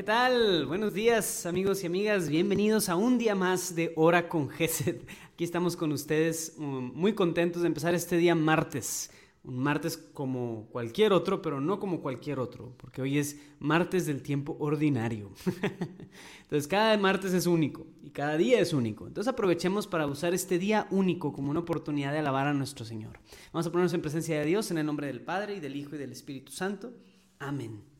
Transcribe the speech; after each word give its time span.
¿Qué 0.00 0.04
tal? 0.04 0.64
Buenos 0.64 0.94
días 0.94 1.44
amigos 1.44 1.82
y 1.82 1.86
amigas, 1.86 2.30
bienvenidos 2.30 2.88
a 2.88 2.96
un 2.96 3.18
día 3.18 3.34
más 3.34 3.74
de 3.74 3.92
Hora 3.96 4.30
con 4.30 4.48
Gesed. 4.48 5.02
Aquí 5.34 5.44
estamos 5.44 5.76
con 5.76 5.92
ustedes 5.92 6.54
um, 6.56 6.90
muy 6.94 7.12
contentos 7.12 7.60
de 7.60 7.68
empezar 7.68 7.94
este 7.94 8.16
día 8.16 8.34
martes. 8.34 9.10
Un 9.44 9.58
martes 9.58 9.98
como 9.98 10.68
cualquier 10.72 11.12
otro, 11.12 11.42
pero 11.42 11.60
no 11.60 11.78
como 11.78 12.00
cualquier 12.00 12.38
otro, 12.38 12.72
porque 12.78 13.02
hoy 13.02 13.18
es 13.18 13.42
martes 13.58 14.06
del 14.06 14.22
tiempo 14.22 14.56
ordinario. 14.58 15.32
Entonces 16.44 16.66
cada 16.66 16.96
martes 16.96 17.34
es 17.34 17.46
único 17.46 17.86
y 18.02 18.08
cada 18.08 18.38
día 18.38 18.58
es 18.58 18.72
único. 18.72 19.06
Entonces 19.06 19.30
aprovechemos 19.30 19.86
para 19.86 20.06
usar 20.06 20.32
este 20.32 20.58
día 20.58 20.86
único 20.90 21.30
como 21.34 21.50
una 21.50 21.60
oportunidad 21.60 22.12
de 22.12 22.20
alabar 22.20 22.46
a 22.46 22.54
nuestro 22.54 22.86
Señor. 22.86 23.20
Vamos 23.52 23.66
a 23.66 23.70
ponernos 23.70 23.92
en 23.92 24.00
presencia 24.00 24.38
de 24.38 24.46
Dios 24.46 24.70
en 24.70 24.78
el 24.78 24.86
nombre 24.86 25.08
del 25.08 25.20
Padre 25.20 25.56
y 25.56 25.60
del 25.60 25.76
Hijo 25.76 25.96
y 25.96 25.98
del 25.98 26.12
Espíritu 26.12 26.52
Santo. 26.52 26.90
Amén. 27.38 27.99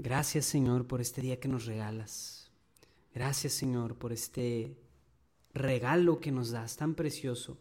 Gracias 0.00 0.44
Señor 0.46 0.86
por 0.86 1.00
este 1.00 1.20
día 1.20 1.40
que 1.40 1.48
nos 1.48 1.66
regalas. 1.66 2.52
Gracias 3.12 3.52
Señor 3.52 3.96
por 3.96 4.12
este 4.12 4.78
regalo 5.52 6.20
que 6.20 6.30
nos 6.30 6.52
das 6.52 6.76
tan 6.76 6.94
precioso 6.94 7.58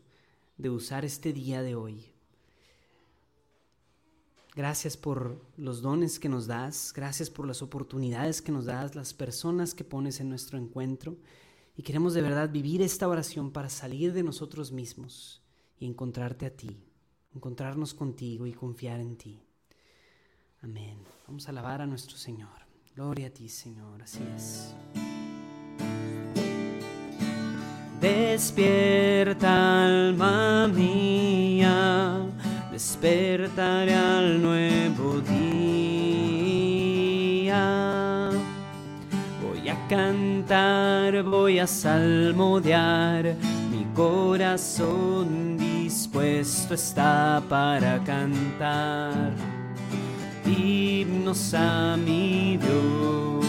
de 0.55 0.69
usar 0.69 1.03
este 1.03 1.33
día 1.33 1.63
de 1.63 1.73
hoy. 1.73 2.13
Gracias 4.55 4.97
por 4.97 5.41
los 5.57 5.81
dones 5.81 6.19
que 6.19 6.29
nos 6.29 6.45
das, 6.45 6.93
gracias 6.95 7.31
por 7.31 7.47
las 7.47 7.63
oportunidades 7.63 8.43
que 8.43 8.51
nos 8.51 8.65
das, 8.65 8.93
las 8.93 9.15
personas 9.15 9.73
que 9.73 9.83
pones 9.83 10.19
en 10.19 10.29
nuestro 10.29 10.59
encuentro. 10.59 11.17
Y 11.75 11.81
queremos 11.81 12.13
de 12.13 12.21
verdad 12.21 12.51
vivir 12.51 12.83
esta 12.83 13.07
oración 13.07 13.51
para 13.51 13.69
salir 13.69 14.13
de 14.13 14.21
nosotros 14.21 14.71
mismos 14.71 15.41
y 15.79 15.87
encontrarte 15.87 16.45
a 16.45 16.55
ti, 16.55 16.83
encontrarnos 17.33 17.95
contigo 17.95 18.45
y 18.45 18.53
confiar 18.53 18.99
en 18.99 19.17
ti. 19.17 19.46
Amén. 20.63 20.97
Vamos 21.27 21.47
a 21.47 21.51
alabar 21.51 21.81
a 21.81 21.85
nuestro 21.85 22.17
Señor. 22.17 22.49
Gloria 22.95 23.27
a 23.27 23.29
ti, 23.29 23.47
Señor. 23.47 24.01
Así 24.01 24.23
es. 24.35 24.73
Despierta, 28.01 29.85
alma 29.85 30.67
mía, 30.67 32.25
despertaré 32.71 33.93
al 33.95 34.41
nuevo 34.41 35.19
día. 35.21 35.49
Voy 39.43 39.69
a 39.69 39.87
cantar, 39.87 41.23
voy 41.23 41.59
a 41.59 41.67
salmodiar, 41.67 43.35
mi 43.71 43.83
corazón 43.95 45.57
dispuesto 45.57 46.75
está 46.75 47.43
para 47.49 48.03
cantar 48.03 49.56
himnos 50.47 51.53
a 51.53 51.97
mi 51.97 52.57
Dios. 52.57 53.45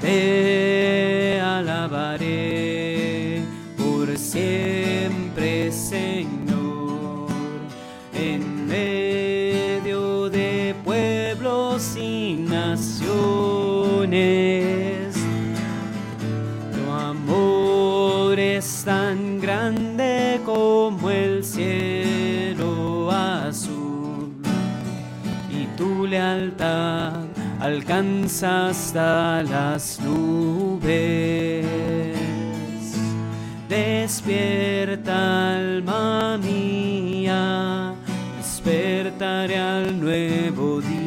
Te 0.00 1.40
alabaré 1.40 2.32
por 3.76 4.16
siempre, 4.18 5.70
Señor, 5.70 7.28
en 8.14 8.66
medio 8.66 10.28
de 10.28 10.74
pueblos 10.84 11.96
y 11.96 12.34
naciones. 12.34 13.02
Alcanza 27.62 28.68
hasta 28.70 29.42
las 29.44 30.00
nubes. 30.00 31.64
Despierta, 33.68 35.58
alma 35.58 36.38
mía, 36.38 37.94
despertaré 38.36 39.58
al 39.58 40.00
nuevo 40.00 40.80
día. 40.80 40.98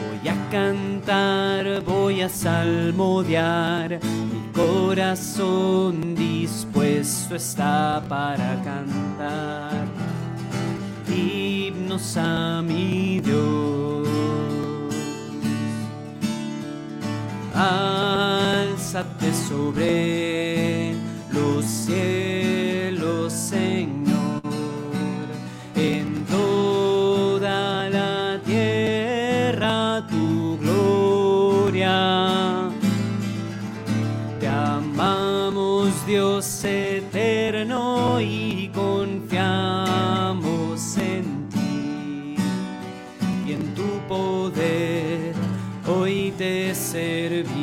Voy 0.00 0.28
a 0.28 0.36
cantar, 0.50 1.82
voy 1.82 2.20
a 2.22 2.28
salmodiar, 2.28 3.98
mi 4.32 4.52
corazón 4.52 6.14
dispuesto 6.14 7.34
está 7.34 8.00
para 8.08 8.62
cantar 8.62 9.88
a 11.92 12.62
mi 12.62 13.20
Dios. 13.20 14.06
Álzate 17.52 19.34
sobre 19.34 20.94
los 21.32 21.64
cielos, 21.64 23.32
Señor, 23.32 24.40
en 25.74 26.24
toda 26.26 27.90
la 27.90 28.40
tierra 28.44 30.06
tu 30.08 30.58
gloria. 30.58 31.98
Te 34.38 34.46
amamos, 34.46 36.06
Dios 36.06 36.64
eterno, 36.64 38.20
y 38.20 38.69
serviremos. 46.90 47.54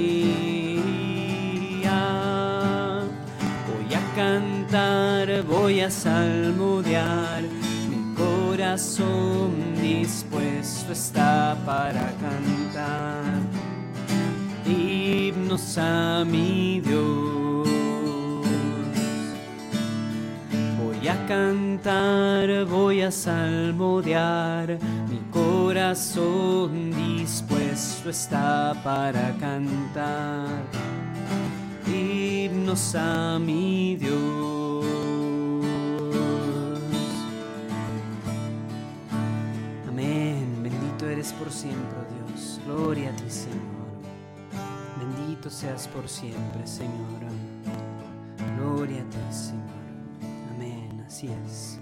Voy 3.71 3.94
a 3.94 4.03
cantar, 4.16 5.44
voy 5.44 5.81
a 5.81 5.91
salmodiar, 5.91 7.43
mi 7.91 8.15
corazón 8.16 9.53
dispuesto 9.81 10.93
está 10.93 11.56
para 11.65 12.12
cantar 12.21 13.22
himnos 14.66 15.78
a 15.78 16.25
mi 16.25 16.81
Dios. 16.81 17.24
Cantar, 21.34 22.65
voy 22.67 23.03
a 23.03 23.11
salmodiar, 23.11 24.78
mi 25.11 25.19
corazón 25.33 26.93
dispuesto 26.93 28.09
está 28.09 28.72
para 28.84 29.33
cantar 29.39 30.62
himnos 31.87 32.94
a 32.94 33.39
mi 33.41 33.97
Dios. 33.97 34.84
Amén, 39.89 40.61
bendito 40.62 41.09
eres 41.09 41.33
por 41.33 41.50
siempre, 41.50 41.99
oh 42.00 42.31
Dios. 42.31 42.61
Gloria 42.65 43.11
a 43.11 43.17
ti, 43.17 43.29
Señor. 43.29 43.75
Bendito 45.00 45.50
seas 45.50 45.88
por 45.88 46.09
siempre, 46.09 46.64
Señor. 46.64 47.20
Gloria 48.56 49.03
a 49.03 49.11
ti, 49.11 49.19
Señor. 49.32 49.63
Así 51.14 51.28
es. 51.28 51.78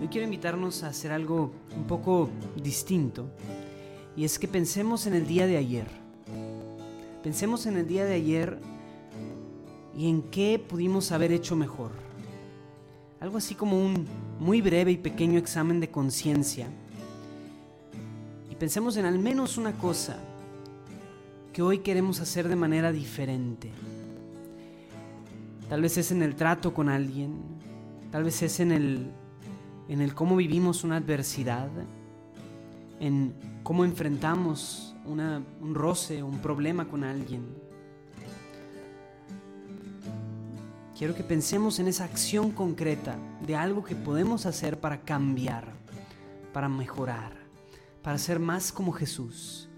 Hoy 0.00 0.06
quiero 0.06 0.26
invitarnos 0.26 0.84
a 0.84 0.90
hacer 0.90 1.10
algo 1.10 1.50
un 1.76 1.88
poco 1.88 2.30
distinto. 2.54 3.28
Y 4.16 4.24
es 4.24 4.38
que 4.38 4.46
pensemos 4.46 5.08
en 5.08 5.14
el 5.14 5.26
día 5.26 5.48
de 5.48 5.56
ayer. 5.56 5.88
Pensemos 7.24 7.66
en 7.66 7.76
el 7.76 7.88
día 7.88 8.04
de 8.04 8.14
ayer 8.14 8.60
y 9.96 10.08
en 10.08 10.22
qué 10.22 10.64
pudimos 10.64 11.10
haber 11.10 11.32
hecho 11.32 11.56
mejor. 11.56 11.90
Algo 13.18 13.38
así 13.38 13.56
como 13.56 13.84
un 13.84 14.06
muy 14.38 14.60
breve 14.60 14.92
y 14.92 14.96
pequeño 14.96 15.40
examen 15.40 15.80
de 15.80 15.90
conciencia. 15.90 16.68
Y 18.48 18.54
pensemos 18.54 18.96
en 18.96 19.06
al 19.06 19.18
menos 19.18 19.58
una 19.58 19.72
cosa 19.72 20.18
que 21.52 21.62
hoy 21.62 21.78
queremos 21.78 22.20
hacer 22.20 22.46
de 22.46 22.54
manera 22.54 22.92
diferente. 22.92 23.72
Tal 25.68 25.82
vez 25.82 25.98
es 25.98 26.12
en 26.12 26.22
el 26.22 26.36
trato 26.36 26.72
con 26.72 26.88
alguien, 26.88 27.57
tal 28.10 28.24
vez 28.24 28.42
es 28.42 28.60
en 28.60 28.72
el, 28.72 29.10
en 29.88 30.00
el 30.00 30.14
cómo 30.14 30.36
vivimos 30.36 30.84
una 30.84 30.96
adversidad, 30.96 31.68
en 33.00 33.34
cómo 33.62 33.84
enfrentamos 33.84 34.94
una, 35.04 35.42
un 35.60 35.74
roce, 35.74 36.22
un 36.22 36.38
problema 36.38 36.88
con 36.88 37.04
alguien. 37.04 37.68
quiero 40.98 41.14
que 41.14 41.22
pensemos 41.22 41.78
en 41.78 41.86
esa 41.86 42.02
acción 42.02 42.50
concreta 42.50 43.16
de 43.46 43.54
algo 43.54 43.84
que 43.84 43.94
podemos 43.94 44.46
hacer 44.46 44.80
para 44.80 45.02
cambiar, 45.02 45.72
para 46.52 46.68
mejorar, 46.68 47.32
para 48.02 48.18
ser 48.18 48.40
más 48.40 48.72
como 48.72 48.90
Jesús, 48.90 49.68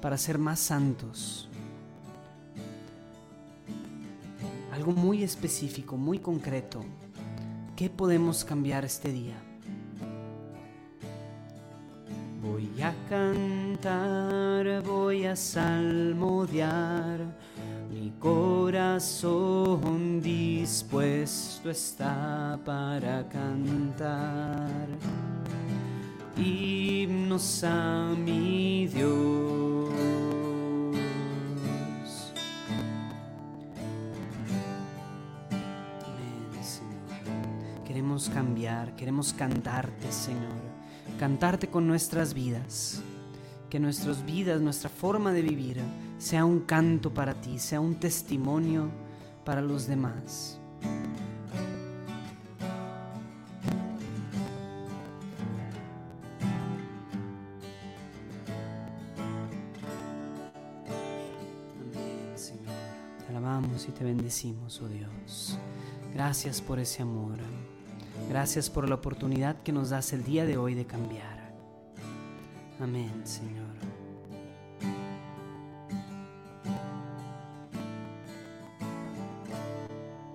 para 0.00 0.16
ser 0.16 0.38
más 0.38 0.58
santos. 0.58 1.50
Algo 4.72 4.92
muy 4.92 5.22
específico, 5.22 5.98
muy 5.98 6.18
concreto. 6.18 6.82
¿Qué 7.80 7.88
podemos 7.88 8.44
cambiar 8.44 8.84
este 8.84 9.10
día? 9.10 9.40
Voy 12.42 12.68
a 12.82 12.92
cantar, 13.08 14.82
voy 14.82 15.24
a 15.24 15.34
salmodiar, 15.34 17.20
mi 17.90 18.12
corazón 18.18 20.20
dispuesto 20.20 21.70
está 21.70 22.60
para 22.66 23.26
cantar. 23.30 24.86
Himnos 26.36 27.64
a 27.64 28.14
mi 28.14 28.88
Dios. 28.88 29.49
Cambiar, 38.28 38.94
queremos 38.96 39.32
cantarte, 39.32 40.12
Señor. 40.12 40.60
Cantarte 41.18 41.68
con 41.68 41.86
nuestras 41.86 42.34
vidas. 42.34 43.02
Que 43.70 43.80
nuestras 43.80 44.24
vidas, 44.26 44.60
nuestra 44.60 44.90
forma 44.90 45.32
de 45.32 45.42
vivir, 45.42 45.80
sea 46.18 46.44
un 46.44 46.60
canto 46.60 47.14
para 47.14 47.34
ti, 47.40 47.58
sea 47.58 47.80
un 47.80 47.94
testimonio 47.94 48.90
para 49.44 49.62
los 49.62 49.86
demás. 49.86 50.60
Y 63.88 63.92
te 63.92 64.04
bendecimos, 64.04 64.80
oh 64.82 64.88
Dios. 64.88 65.58
Gracias 66.12 66.60
por 66.60 66.78
ese 66.78 67.02
amor. 67.02 67.38
Gracias 68.28 68.70
por 68.70 68.88
la 68.88 68.96
oportunidad 68.96 69.56
que 69.62 69.72
nos 69.72 69.90
das 69.90 70.12
el 70.12 70.24
día 70.24 70.44
de 70.44 70.56
hoy 70.56 70.74
de 70.74 70.86
cambiar. 70.86 71.52
Amén, 72.80 73.22
Señor. 73.24 73.70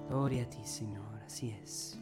Gloria 0.09 0.43
a 0.43 0.49
ti, 0.49 0.61
Señor. 0.63 1.03
Así 1.25 1.49
es. 1.63 1.99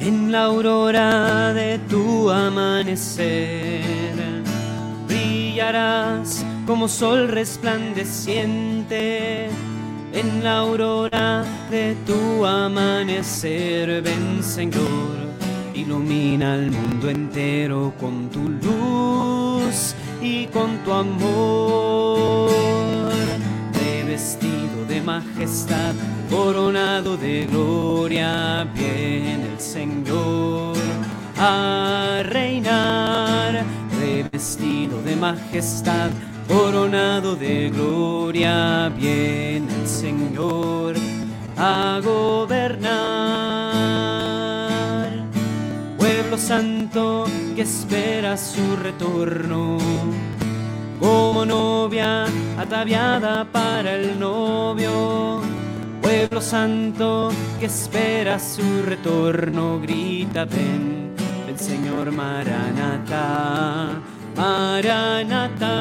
En 0.00 0.30
la 0.30 0.44
aurora 0.44 1.54
de 1.54 1.78
tu 1.88 2.03
amanecer 2.30 4.04
brillarás 5.54 6.44
como 6.66 6.88
sol 6.88 7.28
resplandeciente. 7.28 9.48
En 10.12 10.42
la 10.42 10.58
aurora 10.58 11.44
de 11.70 11.94
tu 12.06 12.44
amanecer, 12.44 14.02
ven 14.02 14.42
Señor, 14.42 15.14
ilumina 15.74 16.56
el 16.56 16.72
mundo 16.72 17.08
entero 17.08 17.94
con 18.00 18.28
tu 18.30 18.48
luz 18.48 19.94
y 20.20 20.46
con 20.46 20.78
tu 20.84 20.92
amor. 20.92 22.50
Revestido 23.72 24.84
de 24.88 25.00
majestad, 25.02 25.94
coronado 26.30 27.16
de 27.16 27.46
gloria, 27.46 28.66
viene 28.74 29.52
el 29.52 29.60
Señor 29.60 30.74
a 31.36 32.22
reinar, 32.24 33.64
revestido 33.98 35.00
de 35.02 35.16
majestad, 35.16 36.10
coronado 36.48 37.34
de 37.36 37.70
gloria, 37.70 38.88
viene 38.90 39.74
el 39.80 39.86
Señor 39.86 40.94
a 41.56 42.00
gobernar. 42.02 42.94
Pueblo 45.98 46.36
santo 46.38 47.26
que 47.54 47.62
espera 47.62 48.36
su 48.36 48.76
retorno, 48.76 49.78
como 51.00 51.44
novia 51.44 52.26
ataviada 52.58 53.44
para 53.44 53.94
el 53.94 54.18
novio 54.18 55.42
pueblo 56.04 56.40
santo 56.42 57.30
que 57.58 57.66
espera 57.66 58.38
su 58.38 58.82
retorno, 58.84 59.80
grita, 59.80 60.44
ven, 60.44 61.13
Señor 61.64 62.12
Maranatha, 62.12 63.26
Maranatha, 64.36 65.74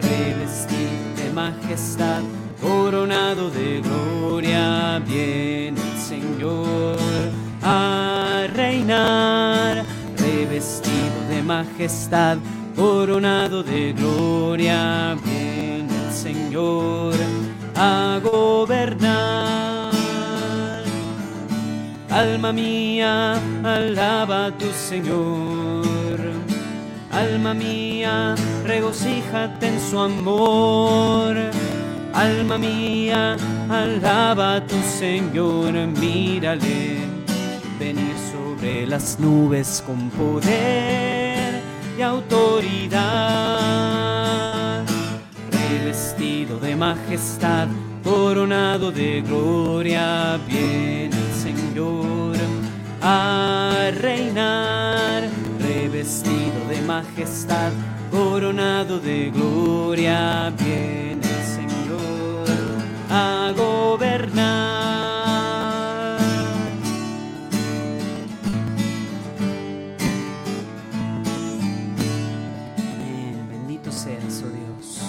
revestido 0.00 1.08
de 1.16 1.32
majestad, 1.34 2.22
coronado 2.62 3.50
de 3.50 3.80
gloria, 3.80 5.00
viene 5.04 5.80
el 5.80 5.98
Señor 5.98 6.96
a 7.60 8.46
reinar, 8.54 9.84
revestido 10.16 11.18
de 11.28 11.42
majestad, 11.42 12.38
coronado 12.76 13.64
de 13.64 13.92
gloria, 13.94 15.16
viene 15.24 15.92
el 16.06 16.12
Señor 16.12 17.14
a 17.74 18.20
gobernar. 18.22 19.69
Alma 22.10 22.52
mía, 22.52 23.34
alaba 23.62 24.46
a 24.46 24.50
tu 24.50 24.66
Señor. 24.72 26.18
Alma 27.12 27.54
mía, 27.54 28.34
regocíjate 28.64 29.68
en 29.68 29.80
su 29.80 29.98
amor. 29.98 31.36
Alma 32.12 32.58
mía, 32.58 33.36
alaba 33.68 34.56
a 34.56 34.66
tu 34.66 34.74
Señor, 34.98 35.72
mírale 35.72 36.98
venir 37.78 38.14
sobre 38.32 38.86
las 38.88 39.20
nubes 39.20 39.82
con 39.86 40.10
poder 40.10 41.62
y 41.96 42.02
autoridad 42.02 42.90
revestido 45.52 46.58
de 46.58 46.74
majestad, 46.74 47.68
coronado 48.02 48.90
de 48.90 49.22
gloria, 49.22 50.38
el 50.48 51.09
Señor 51.80 52.36
a 53.00 53.90
reinar, 53.98 55.22
revestido 55.58 56.68
de 56.68 56.82
majestad, 56.82 57.72
coronado 58.10 59.00
de 59.00 59.30
gloria, 59.30 60.52
viene 60.58 61.22
el 61.22 61.46
Señor 61.46 62.46
a 63.08 63.54
gobernar. 63.56 64.60
Amén, 72.92 73.46
bendito 73.48 73.90
seas, 73.90 74.44
oh 74.44 74.50
Dios. 74.50 75.00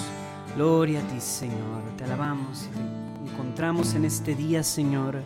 Gloria 0.56 1.00
a 1.00 1.02
ti, 1.02 1.20
Señor. 1.20 1.82
Te 1.98 2.04
alabamos 2.04 2.62
y 2.62 2.68
te 2.68 3.30
encontramos 3.30 3.94
en 3.94 4.06
este 4.06 4.34
día, 4.34 4.62
Señor. 4.62 5.20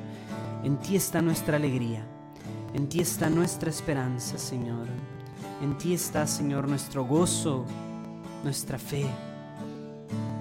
En 0.65 0.79
ti 0.79 0.97
está 0.97 1.23
nuestra 1.23 1.57
alegría. 1.57 2.05
En 2.75 2.89
ti 2.89 3.01
está 3.01 3.31
nuestra 3.31 3.71
esperanza, 3.71 4.39
Señor. 4.39 4.87
En 5.63 5.79
ti 5.79 5.95
está, 5.95 6.27
Señor, 6.27 6.69
nuestro 6.69 7.05
gozo, 7.05 7.65
nuestra 8.45 8.79
fe. 8.79 9.07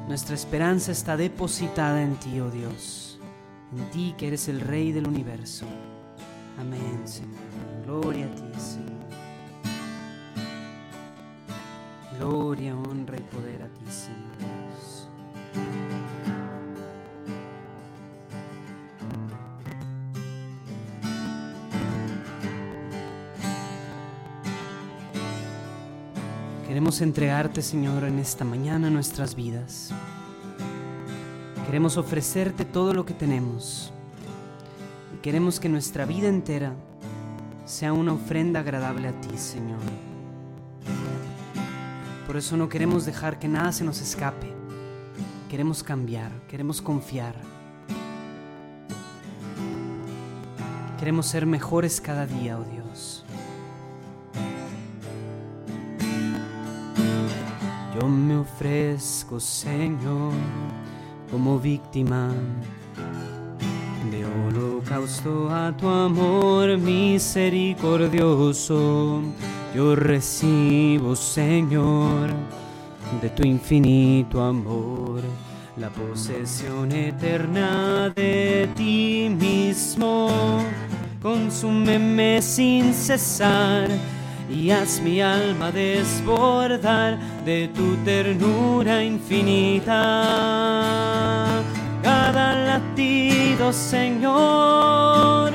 Nuestra 0.08 0.36
esperanza 0.36 0.92
está 0.92 1.16
depositada 1.18 2.02
en 2.02 2.16
ti, 2.16 2.40
oh 2.40 2.50
Dios. 2.50 3.20
En 3.72 3.90
ti 3.92 4.14
que 4.18 4.28
eres 4.28 4.48
el 4.48 4.62
Rey 4.62 4.92
del 4.92 5.08
universo. 5.08 5.66
Amén, 6.60 7.02
Señor. 7.06 7.32
Gloria 7.86 8.26
a 8.26 8.36
ti, 8.36 8.60
Señor. 8.60 8.96
Gloria, 12.20 12.76
honra 12.76 13.18
y 13.18 13.22
poder 13.22 13.62
a 13.64 13.68
ti, 13.68 13.86
Señor. 13.90 14.26
Queremos 26.86 27.02
entregarte, 27.02 27.64
Señor, 27.64 28.04
en 28.04 28.20
esta 28.20 28.46
mañana 28.46 28.92
nuestras 28.92 29.34
vidas. 29.34 29.90
Queremos 31.66 31.98
ofrecerte 31.98 32.64
todo 32.64 32.94
lo 32.94 33.08
que 33.08 33.16
tenemos. 33.16 33.92
Y 35.12 35.18
queremos 35.24 35.60
que 35.60 35.68
nuestra 35.68 36.06
vida 36.06 36.28
entera 36.28 36.74
sea 37.66 37.92
una 37.92 38.14
ofrenda 38.14 38.60
agradable 38.60 39.08
a 39.08 39.20
ti, 39.20 39.36
Señor. 39.36 39.80
Por 42.28 42.38
eso 42.38 42.56
no 42.56 42.70
queremos 42.70 43.04
dejar 43.04 43.40
que 43.40 43.48
nada 43.48 43.72
se 43.72 43.84
nos 43.84 44.00
escape. 44.00 44.54
Queremos 45.50 45.82
cambiar, 45.82 46.30
queremos 46.48 46.84
confiar. 46.84 47.34
Queremos 51.00 51.26
ser 51.26 51.48
mejores 51.48 52.00
cada 52.00 52.28
día, 52.28 52.60
oh 52.60 52.64
Dios. 52.64 52.85
Ofrezco, 58.46 59.40
Señor, 59.40 60.34
como 61.32 61.58
víctima 61.60 62.32
de 64.12 64.26
holocausto 64.26 65.50
a 65.50 65.76
tu 65.76 65.88
amor 65.88 66.78
misericordioso. 66.78 69.24
Yo 69.76 69.96
recibo, 69.96 71.16
Señor, 71.16 72.30
de 73.22 73.30
tu 73.30 73.44
infinito 73.44 74.44
amor, 74.44 75.22
la 75.78 75.90
posesión 75.90 76.92
eterna 76.92 78.12
de 78.16 78.70
ti 78.76 79.28
mismo. 79.30 80.60
Consúmeme 81.22 82.42
sin 82.44 82.94
cesar 82.94 83.90
y 84.50 84.72
haz 84.72 85.02
mi 85.02 85.22
alma 85.22 85.72
desbordar 85.72 87.18
de 87.44 87.68
tu 87.70 87.96
ternura 87.98 89.04
infinita. 89.04 89.94
Cada 92.04 92.56
latido, 92.56 93.74
Señor, 93.74 95.54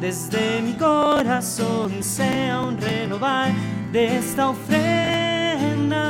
desde 0.00 0.62
mi 0.62 0.72
corazón 0.72 2.02
sea 2.02 2.62
un 2.62 2.78
renovar 2.78 3.52
de 3.92 4.16
esta 4.16 4.48
ofrenda. 4.48 6.00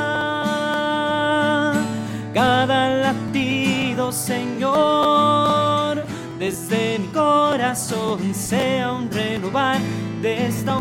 Cada 2.33 2.91
latido, 2.91 4.13
Señor, 4.13 6.05
desde 6.39 7.01
mi 7.01 7.09
corazón 7.09 8.33
sea 8.33 8.93
un 8.93 9.11
renovar 9.11 9.79
de 10.23 10.47
esta 10.47 10.77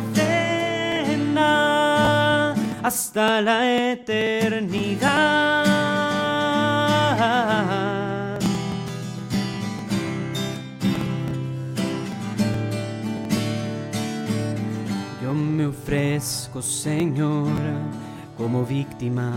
hasta 2.89 3.39
la 3.39 3.91
eternidad. 3.91 4.79
Yo 15.22 15.34
me 15.36 15.67
ofrezco, 15.67 16.63
Señor, 16.63 17.51
como 18.36 18.65
víctima 18.65 19.34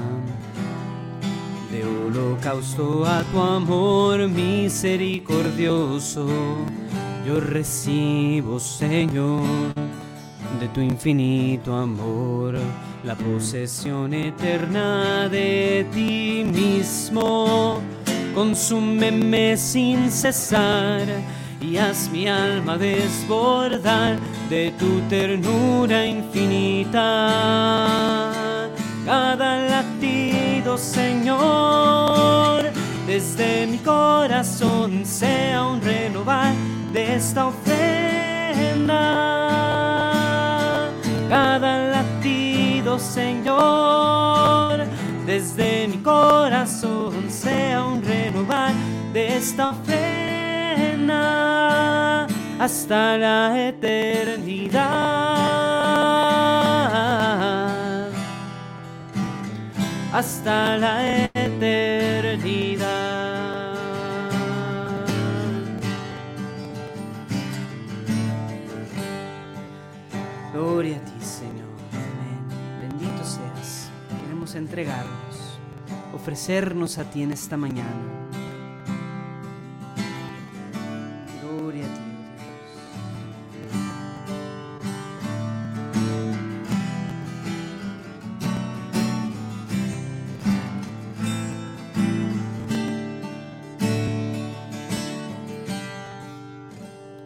de 1.71 1.85
holocausto 1.85 3.05
a 3.05 3.23
tu 3.25 3.39
amor 3.39 4.29
misericordioso. 4.31 6.27
Yo 7.27 7.39
recibo, 7.39 8.59
Señor, 8.59 9.43
de 10.63 10.69
tu 10.69 10.81
infinito 10.81 11.75
amor, 11.75 12.55
la 13.03 13.17
posesión 13.17 14.15
eterna 14.15 15.29
de 15.29 15.85
ti 15.93 16.45
mismo. 16.47 17.81
Consúmeme 18.33 19.57
sin 19.57 20.09
cesar 20.09 21.03
y 21.61 21.79
haz 21.79 22.09
mi 22.13 22.29
alma 22.29 22.79
desbordar 22.79 24.21
de 24.49 24.73
tu 24.79 25.01
ternura 25.09 26.07
infinita. 26.07 27.01
Cada 29.05 29.59
latido, 29.69 30.79
Señor, 30.79 32.71
desde 33.05 33.67
mi 33.67 33.79
corazón 33.79 35.05
sea 35.05 35.67
un 35.67 35.81
renovar 35.83 36.55
de 36.93 37.17
esta 37.17 37.49
ofrenda. 37.49 39.42
Cada 41.33 41.89
latido, 41.89 42.99
Señor, 42.99 44.85
desde 45.25 45.89
mi 45.89 45.97
corazón 46.03 47.31
sea 47.31 47.85
un 47.85 48.05
renovar 48.05 48.75
de 49.15 49.39
esta 49.39 49.71
ofrenda 49.71 51.17
hasta 52.61 53.17
la 53.17 53.69
eternidad. 53.69 54.83
Hasta 60.13 60.77
la 60.77 61.17
eternidad. 61.25 62.02
Entregarnos, 74.73 75.59
ofrecernos 76.15 76.97
a 76.97 77.05
ti 77.05 77.23
en 77.23 77.33
esta 77.33 77.59
mañana. 77.59 77.91
Gloria 81.43 81.85
a 81.85 81.89
ti, 81.89 82.01
Dios. 83.53 83.75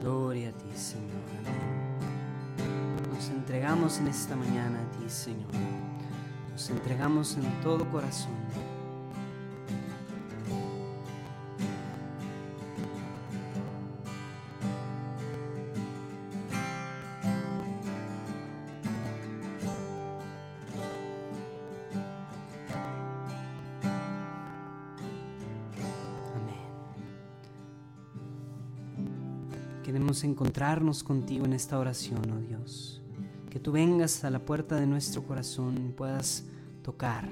Gloria 0.02 0.48
a 0.48 0.52
ti, 0.52 0.66
Señor. 0.74 1.06
Nos 3.14 3.28
entregamos 3.30 3.98
en 4.00 4.08
esta 4.08 4.34
mañana 4.34 4.80
a 4.80 4.90
ti, 4.98 5.08
Señor. 5.08 5.75
Nos 6.56 6.70
entregamos 6.70 7.36
en 7.36 7.60
todo 7.60 7.84
corazón. 7.90 8.32
Amén. 26.32 26.56
Queremos 29.84 30.24
encontrarnos 30.24 31.04
contigo 31.04 31.44
en 31.44 31.52
esta 31.52 31.78
oración, 31.78 32.22
oh 32.30 32.40
Dios. 32.40 33.02
Que 33.56 33.60
tú 33.60 33.72
vengas 33.72 34.22
a 34.22 34.28
la 34.28 34.38
puerta 34.38 34.76
de 34.76 34.86
nuestro 34.86 35.22
corazón 35.22 35.78
y 35.78 35.90
puedas 35.90 36.44
tocar. 36.82 37.26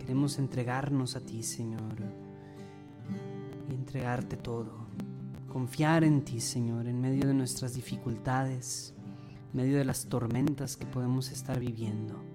Queremos 0.00 0.40
entregarnos 0.40 1.14
a 1.14 1.20
ti, 1.20 1.44
Señor, 1.44 1.94
y 3.70 3.74
entregarte 3.74 4.36
todo. 4.36 4.72
Confiar 5.52 6.02
en 6.02 6.24
ti, 6.24 6.40
Señor, 6.40 6.88
en 6.88 7.00
medio 7.00 7.28
de 7.28 7.34
nuestras 7.34 7.74
dificultades, 7.74 8.92
en 9.52 9.60
medio 9.60 9.78
de 9.78 9.84
las 9.84 10.06
tormentas 10.06 10.76
que 10.76 10.86
podemos 10.86 11.30
estar 11.30 11.60
viviendo. 11.60 12.31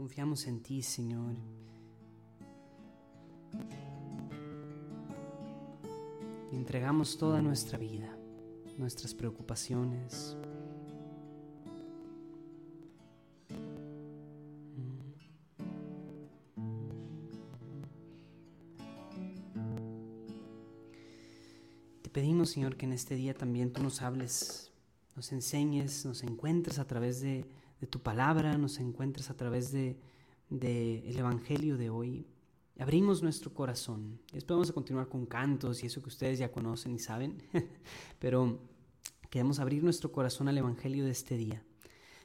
Confiamos 0.00 0.46
en 0.46 0.62
ti, 0.62 0.80
Señor. 0.80 1.34
Y 6.50 6.56
entregamos 6.56 7.18
toda 7.18 7.42
nuestra 7.42 7.76
vida, 7.76 8.08
nuestras 8.78 9.12
preocupaciones. 9.12 10.38
Te 22.00 22.08
pedimos, 22.08 22.48
Señor, 22.48 22.76
que 22.78 22.86
en 22.86 22.94
este 22.94 23.16
día 23.16 23.34
también 23.34 23.70
tú 23.70 23.82
nos 23.82 24.00
hables, 24.00 24.72
nos 25.14 25.30
enseñes, 25.30 26.06
nos 26.06 26.22
encuentres 26.22 26.78
a 26.78 26.86
través 26.86 27.20
de, 27.20 27.44
de 27.80 27.86
tu 27.86 28.00
palabra, 28.00 28.56
nos 28.58 28.78
encuentres 28.78 29.30
a 29.30 29.36
través 29.36 29.72
de, 29.72 29.98
del 30.48 31.16
Evangelio 31.16 31.76
de 31.76 31.90
hoy, 31.90 32.26
abrimos 32.78 33.22
nuestro 33.22 33.54
corazón. 33.54 34.20
Después 34.32 34.56
vamos 34.56 34.70
a 34.70 34.74
continuar 34.74 35.08
con 35.08 35.26
cantos 35.26 35.82
y 35.82 35.86
eso 35.86 36.02
que 36.02 36.08
ustedes 36.08 36.38
ya 36.38 36.52
conocen 36.52 36.94
y 36.94 36.98
saben, 36.98 37.42
pero 38.18 38.58
queremos 39.30 39.60
abrir 39.60 39.82
nuestro 39.82 40.12
corazón 40.12 40.48
al 40.48 40.58
Evangelio 40.58 41.04
de 41.04 41.10
este 41.10 41.36
día. 41.36 41.62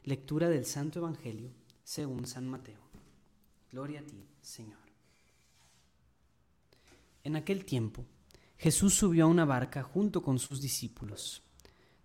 Lectura 0.03 0.49
del 0.49 0.65
Santo 0.65 0.99
Evangelio 0.99 1.51
según 1.83 2.25
San 2.25 2.47
Mateo. 2.47 2.79
Gloria 3.71 3.99
a 4.01 4.03
ti, 4.03 4.25
Señor. 4.41 4.79
En 7.23 7.35
aquel 7.35 7.65
tiempo, 7.65 8.05
Jesús 8.57 8.93
subió 8.93 9.25
a 9.25 9.27
una 9.27 9.45
barca 9.45 9.83
junto 9.83 10.21
con 10.21 10.39
sus 10.39 10.61
discípulos. 10.61 11.43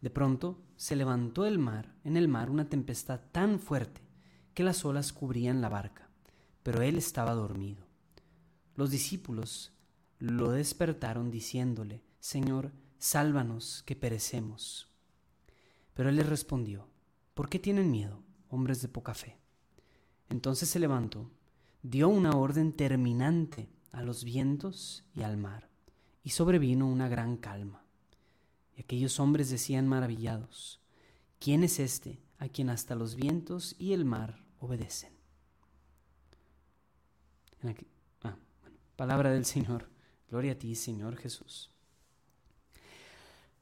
De 0.01 0.11
pronto 0.11 0.63
se 0.77 0.97
levantó 0.97 1.45
el 1.47 1.59
mar, 1.59 1.95
en 2.05 2.17
el 2.17 2.29
mar 2.29 2.51
una 2.51 2.69
tempestad 2.69 3.21
tan 3.33 3.59
fuerte 3.59 4.01
que 4.55 4.65
las 4.65 4.85
olas 4.85 5.13
cubrían 5.13 5.61
la 5.61 5.69
barca, 5.69 6.09
pero 6.63 6.83
él 6.83 6.97
estaba 6.97 7.35
dormido. 7.35 7.87
Los 8.77 8.91
discípulos 8.91 9.73
lo 10.19 10.51
despertaron 10.53 11.31
diciéndole, 11.31 12.03
Señor, 12.19 12.73
sálvanos, 12.99 13.83
que 13.85 13.97
perecemos. 13.97 14.89
Pero 15.95 16.09
él 16.09 16.17
les 16.17 16.29
respondió, 16.29 16.89
¿por 17.35 17.49
qué 17.49 17.59
tienen 17.59 17.91
miedo, 17.91 18.23
hombres 18.49 18.81
de 18.83 18.89
poca 18.89 19.15
fe? 19.15 19.39
Entonces 20.29 20.69
se 20.69 20.79
levantó, 20.79 21.31
dio 21.83 22.09
una 22.09 22.37
orden 22.37 22.73
terminante 22.73 23.69
a 23.93 24.03
los 24.03 24.25
vientos 24.25 25.05
y 25.15 25.23
al 25.23 25.37
mar, 25.37 25.69
y 26.23 26.31
sobrevino 26.31 26.87
una 26.87 27.09
gran 27.09 27.37
calma. 27.37 27.85
Aquellos 28.81 29.21
hombres 29.21 29.51
decían 29.51 29.87
maravillados, 29.87 30.81
¿quién 31.39 31.65
es 31.65 31.79
este 31.79 32.19
a 32.39 32.49
quien 32.49 32.71
hasta 32.71 32.95
los 32.95 33.15
vientos 33.15 33.77
y 33.79 33.93
el 33.93 34.07
mar 34.07 34.43
obedecen? 34.59 35.13
Ah, 38.23 38.37
palabra 38.97 39.31
del 39.31 39.45
Señor. 39.45 39.91
Gloria 40.31 40.53
a 40.53 40.55
ti, 40.55 40.75
Señor 40.75 41.17
Jesús. 41.17 41.71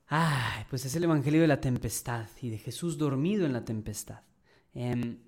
Ay, 0.07 0.65
pues 0.71 0.85
es 0.85 0.95
el 0.95 1.05
Evangelio 1.05 1.41
de 1.41 1.49
la 1.49 1.61
tempestad 1.61 2.29
y 2.41 2.51
de 2.51 2.59
Jesús 2.59 2.97
dormido 2.97 3.45
en 3.45 3.53
la 3.53 3.65
tempestad. 3.65 4.23
Em, 4.73 5.19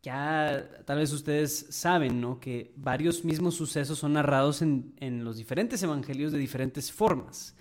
ya 0.00 0.84
tal 0.86 0.98
vez 0.98 1.12
ustedes 1.12 1.66
saben, 1.70 2.20
¿no? 2.20 2.38
Que 2.38 2.72
varios 2.76 3.24
mismos 3.24 3.56
sucesos 3.56 3.98
son 3.98 4.12
narrados 4.12 4.62
en, 4.62 4.94
en, 4.98 5.24
los 5.24 5.36
diferentes 5.36 5.82
evangelios 5.82 6.30
de 6.30 6.38
diferentes 6.38 6.92
formas. 6.92 7.56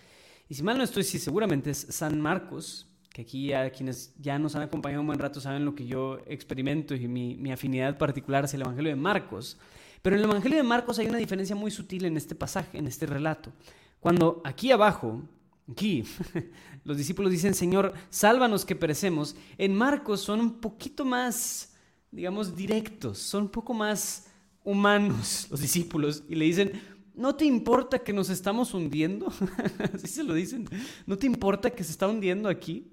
Y 0.49 0.55
si 0.55 0.63
mal 0.63 0.77
no 0.77 0.83
estoy, 0.83 1.03
sí, 1.03 1.19
seguramente 1.19 1.71
es 1.71 1.87
San 1.89 2.19
Marcos, 2.21 2.87
que 3.11 3.23
aquí 3.23 3.53
a 3.53 3.69
quienes 3.71 4.13
ya 4.19 4.39
nos 4.39 4.55
han 4.55 4.61
acompañado 4.61 5.01
un 5.01 5.07
buen 5.07 5.19
rato 5.19 5.41
saben 5.41 5.65
lo 5.65 5.75
que 5.75 5.85
yo 5.85 6.19
experimento 6.27 6.95
y 6.95 7.07
mi, 7.07 7.35
mi 7.35 7.51
afinidad 7.51 7.97
particular 7.97 8.45
hacia 8.45 8.57
el 8.57 8.63
evangelio 8.63 8.91
de 8.91 8.95
Marcos. 8.95 9.57
Pero 10.01 10.15
en 10.15 10.23
el 10.23 10.29
evangelio 10.29 10.57
de 10.57 10.63
Marcos 10.63 10.99
hay 10.99 11.07
una 11.07 11.17
diferencia 11.17 11.55
muy 11.55 11.71
sutil 11.71 12.05
en 12.05 12.17
este 12.17 12.35
pasaje, 12.35 12.77
en 12.77 12.87
este 12.87 13.05
relato. 13.05 13.51
Cuando 13.99 14.41
aquí 14.45 14.71
abajo, 14.71 15.23
aquí, 15.69 16.05
los 16.83 16.97
discípulos 16.97 17.31
dicen, 17.31 17.53
Señor, 17.53 17.93
sálvanos 18.09 18.63
que 18.63 18.75
perecemos, 18.75 19.35
en 19.57 19.75
Marcos 19.75 20.21
son 20.21 20.39
un 20.39 20.61
poquito 20.61 21.03
más 21.03 21.73
digamos, 22.11 22.55
directos, 22.55 23.19
son 23.19 23.43
un 23.43 23.49
poco 23.49 23.73
más 23.73 24.27
humanos 24.63 25.47
los 25.51 25.59
discípulos 25.59 26.23
y 26.27 26.35
le 26.35 26.45
dicen, 26.45 26.71
¿no 27.17 27.35
te 27.35 27.45
importa 27.45 27.99
que 27.99 28.13
nos 28.13 28.29
estamos 28.29 28.73
hundiendo? 28.73 29.27
Así 29.93 30.07
se 30.07 30.23
lo 30.23 30.33
dicen, 30.33 30.69
¿no 31.05 31.17
te 31.17 31.25
importa 31.25 31.71
que 31.71 31.83
se 31.83 31.91
está 31.91 32.07
hundiendo 32.07 32.47
aquí? 32.47 32.87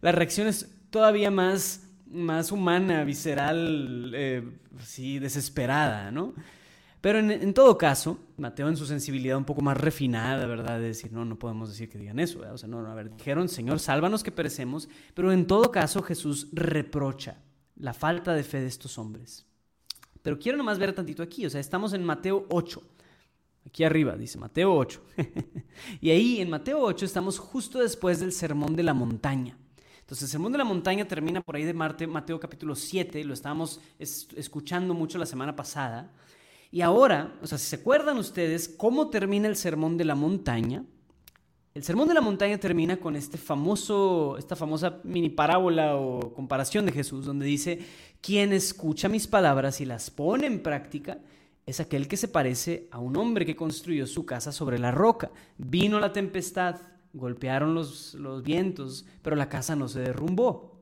La 0.00 0.10
reacción 0.10 0.48
es 0.48 0.68
todavía 0.90 1.30
más, 1.30 1.82
más 2.10 2.50
humana, 2.50 3.04
visceral, 3.04 4.12
eh, 4.14 4.42
sí, 4.82 5.18
desesperada, 5.18 6.10
¿no? 6.10 6.34
Pero 7.00 7.20
en, 7.20 7.54
todo 7.54 7.78
caso, 7.78 8.18
Mateo 8.38 8.68
en 8.68 8.76
su 8.76 8.84
sensibilidad 8.84 9.36
un 9.36 9.44
poco 9.44 9.60
más 9.60 9.76
refinada, 9.76 10.46
¿verdad? 10.46 10.80
De 10.80 10.88
decir, 10.88 11.12
no, 11.12 11.24
no 11.24 11.38
podemos 11.38 11.68
decir 11.68 11.88
que 11.88 11.98
digan 11.98 12.18
eso, 12.18 12.40
¿verdad? 12.40 12.54
O 12.54 12.58
sea, 12.58 12.68
no, 12.68 12.82
no, 12.82 12.90
a 12.90 12.94
ver, 12.94 13.14
dijeron, 13.16 13.48
Señor, 13.48 13.78
sálvanos 13.78 14.24
que 14.24 14.32
perecemos, 14.32 14.88
pero 15.14 15.30
en 15.30 15.46
todo 15.46 15.70
caso 15.70 16.02
Jesús 16.02 16.48
reprocha 16.52 17.36
la 17.76 17.94
falta 17.94 18.34
de 18.34 18.42
fe 18.42 18.60
de 18.60 18.66
estos 18.66 18.98
hombres. 18.98 19.46
Pero 20.22 20.40
quiero 20.40 20.58
nomás 20.58 20.80
ver 20.80 20.92
tantito 20.92 21.22
aquí, 21.22 21.46
o 21.46 21.50
sea, 21.50 21.60
estamos 21.60 21.92
en 21.92 22.02
Mateo 22.02 22.46
8. 22.50 22.82
Aquí 23.68 23.84
arriba 23.84 24.16
dice 24.16 24.38
Mateo 24.38 24.74
8. 24.74 25.02
y 26.00 26.08
ahí 26.08 26.40
en 26.40 26.48
Mateo 26.48 26.80
8 26.80 27.04
estamos 27.04 27.38
justo 27.38 27.78
después 27.78 28.18
del 28.18 28.32
Sermón 28.32 28.74
de 28.74 28.82
la 28.82 28.94
Montaña. 28.94 29.58
Entonces 30.00 30.22
el 30.22 30.28
Sermón 30.30 30.52
de 30.52 30.58
la 30.58 30.64
Montaña 30.64 31.06
termina 31.06 31.42
por 31.42 31.54
ahí 31.54 31.64
de 31.64 31.74
Mateo, 31.74 32.08
Mateo 32.08 32.40
capítulo 32.40 32.74
7, 32.74 33.22
lo 33.24 33.34
estábamos 33.34 33.78
escuchando 33.98 34.94
mucho 34.94 35.18
la 35.18 35.26
semana 35.26 35.54
pasada. 35.54 36.10
Y 36.70 36.80
ahora, 36.80 37.38
o 37.42 37.46
sea, 37.46 37.58
si 37.58 37.66
se 37.66 37.76
acuerdan 37.76 38.16
ustedes 38.16 38.70
cómo 38.70 39.10
termina 39.10 39.48
el 39.48 39.56
Sermón 39.56 39.98
de 39.98 40.06
la 40.06 40.14
Montaña, 40.14 40.86
el 41.74 41.84
sermón 41.84 42.08
de 42.08 42.14
la 42.14 42.22
montaña 42.22 42.58
termina 42.58 42.96
con 42.96 43.14
este 43.14 43.36
famoso, 43.38 44.36
esta 44.38 44.56
famosa 44.56 44.98
mini 45.04 45.28
parábola 45.28 45.94
o 45.94 46.32
comparación 46.34 46.86
de 46.86 46.92
Jesús, 46.92 47.26
donde 47.26 47.44
dice, 47.46 47.78
quien 48.20 48.52
escucha 48.52 49.08
mis 49.08 49.28
palabras 49.28 49.80
y 49.80 49.84
las 49.84 50.10
pone 50.10 50.46
en 50.46 50.60
práctica 50.60 51.18
es 51.68 51.80
aquel 51.80 52.08
que 52.08 52.16
se 52.16 52.28
parece 52.28 52.88
a 52.90 52.98
un 52.98 53.14
hombre 53.18 53.44
que 53.44 53.54
construyó 53.54 54.06
su 54.06 54.24
casa 54.24 54.52
sobre 54.52 54.78
la 54.78 54.90
roca. 54.90 55.30
Vino 55.58 56.00
la 56.00 56.14
tempestad, 56.14 56.76
golpearon 57.12 57.74
los, 57.74 58.14
los 58.14 58.42
vientos, 58.42 59.04
pero 59.20 59.36
la 59.36 59.50
casa 59.50 59.76
no 59.76 59.86
se 59.86 60.00
derrumbó. 60.00 60.80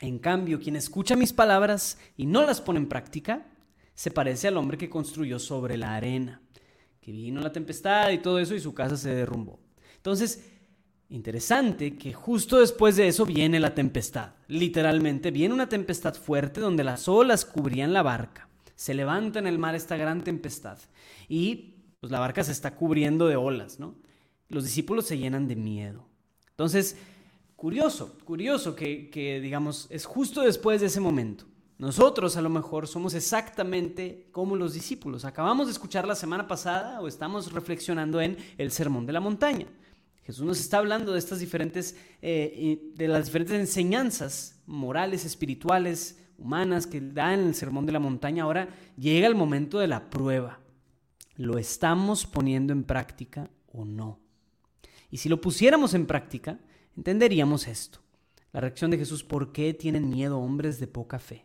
En 0.00 0.18
cambio, 0.18 0.58
quien 0.58 0.76
escucha 0.76 1.14
mis 1.14 1.34
palabras 1.34 1.98
y 2.16 2.24
no 2.24 2.40
las 2.40 2.62
pone 2.62 2.78
en 2.78 2.88
práctica, 2.88 3.46
se 3.92 4.10
parece 4.10 4.48
al 4.48 4.56
hombre 4.56 4.78
que 4.78 4.88
construyó 4.88 5.38
sobre 5.38 5.76
la 5.76 5.94
arena, 5.94 6.40
que 7.02 7.12
vino 7.12 7.42
la 7.42 7.52
tempestad 7.52 8.10
y 8.10 8.16
todo 8.16 8.38
eso 8.38 8.54
y 8.54 8.60
su 8.60 8.72
casa 8.72 8.96
se 8.96 9.14
derrumbó. 9.14 9.60
Entonces, 9.96 10.50
interesante 11.10 11.98
que 11.98 12.14
justo 12.14 12.60
después 12.60 12.96
de 12.96 13.08
eso 13.08 13.26
viene 13.26 13.60
la 13.60 13.74
tempestad. 13.74 14.30
Literalmente, 14.48 15.30
viene 15.30 15.52
una 15.52 15.68
tempestad 15.68 16.14
fuerte 16.14 16.62
donde 16.62 16.82
las 16.82 17.08
olas 17.08 17.44
cubrían 17.44 17.92
la 17.92 18.02
barca. 18.02 18.48
Se 18.74 18.94
levanta 18.94 19.38
en 19.38 19.46
el 19.46 19.58
mar 19.58 19.74
esta 19.74 19.96
gran 19.96 20.24
tempestad 20.24 20.78
y 21.28 21.74
pues 22.00 22.10
la 22.10 22.20
barca 22.20 22.44
se 22.44 22.52
está 22.52 22.74
cubriendo 22.74 23.28
de 23.28 23.36
olas, 23.36 23.80
¿no? 23.80 23.94
Los 24.48 24.64
discípulos 24.64 25.06
se 25.06 25.16
llenan 25.18 25.48
de 25.48 25.56
miedo. 25.56 26.06
Entonces, 26.50 26.96
curioso, 27.56 28.18
curioso 28.24 28.76
que, 28.76 29.40
digamos, 29.42 29.86
es 29.90 30.04
justo 30.04 30.42
después 30.42 30.80
de 30.80 30.88
ese 30.88 31.00
momento. 31.00 31.46
Nosotros 31.78 32.36
a 32.36 32.42
lo 32.42 32.50
mejor 32.50 32.86
somos 32.86 33.14
exactamente 33.14 34.28
como 34.30 34.54
los 34.54 34.74
discípulos. 34.74 35.24
Acabamos 35.24 35.66
de 35.66 35.72
escuchar 35.72 36.06
la 36.06 36.14
semana 36.14 36.46
pasada 36.46 37.00
o 37.00 37.08
estamos 37.08 37.52
reflexionando 37.52 38.20
en 38.20 38.36
el 38.58 38.70
Sermón 38.70 39.06
de 39.06 39.12
la 39.12 39.20
Montaña. 39.20 39.66
Jesús 40.22 40.44
nos 40.44 40.60
está 40.60 40.78
hablando 40.78 41.12
de 41.12 41.18
estas 41.18 41.40
diferentes, 41.40 41.96
eh, 42.22 42.92
de 42.94 43.08
las 43.08 43.26
diferentes 43.26 43.58
enseñanzas 43.58 44.62
morales, 44.66 45.24
espirituales, 45.24 46.18
humanas 46.38 46.86
que 46.86 47.00
da 47.00 47.34
en 47.34 47.40
el 47.40 47.54
Sermón 47.54 47.86
de 47.86 47.92
la 47.92 48.00
Montaña. 48.00 48.44
Ahora 48.44 48.68
llega 48.96 49.26
el 49.26 49.34
momento 49.34 49.78
de 49.78 49.88
la 49.88 50.10
prueba. 50.10 50.60
¿Lo 51.36 51.58
estamos 51.58 52.26
poniendo 52.26 52.72
en 52.72 52.84
práctica 52.84 53.50
o 53.72 53.84
no? 53.84 54.20
Y 55.10 55.18
si 55.18 55.28
lo 55.28 55.40
pusiéramos 55.40 55.94
en 55.94 56.06
práctica, 56.06 56.58
entenderíamos 56.96 57.66
esto. 57.68 58.00
La 58.52 58.60
reacción 58.60 58.90
de 58.90 58.98
Jesús, 58.98 59.24
¿por 59.24 59.52
qué 59.52 59.74
tienen 59.74 60.08
miedo 60.08 60.38
hombres 60.38 60.78
de 60.78 60.86
poca 60.86 61.18
fe? 61.18 61.44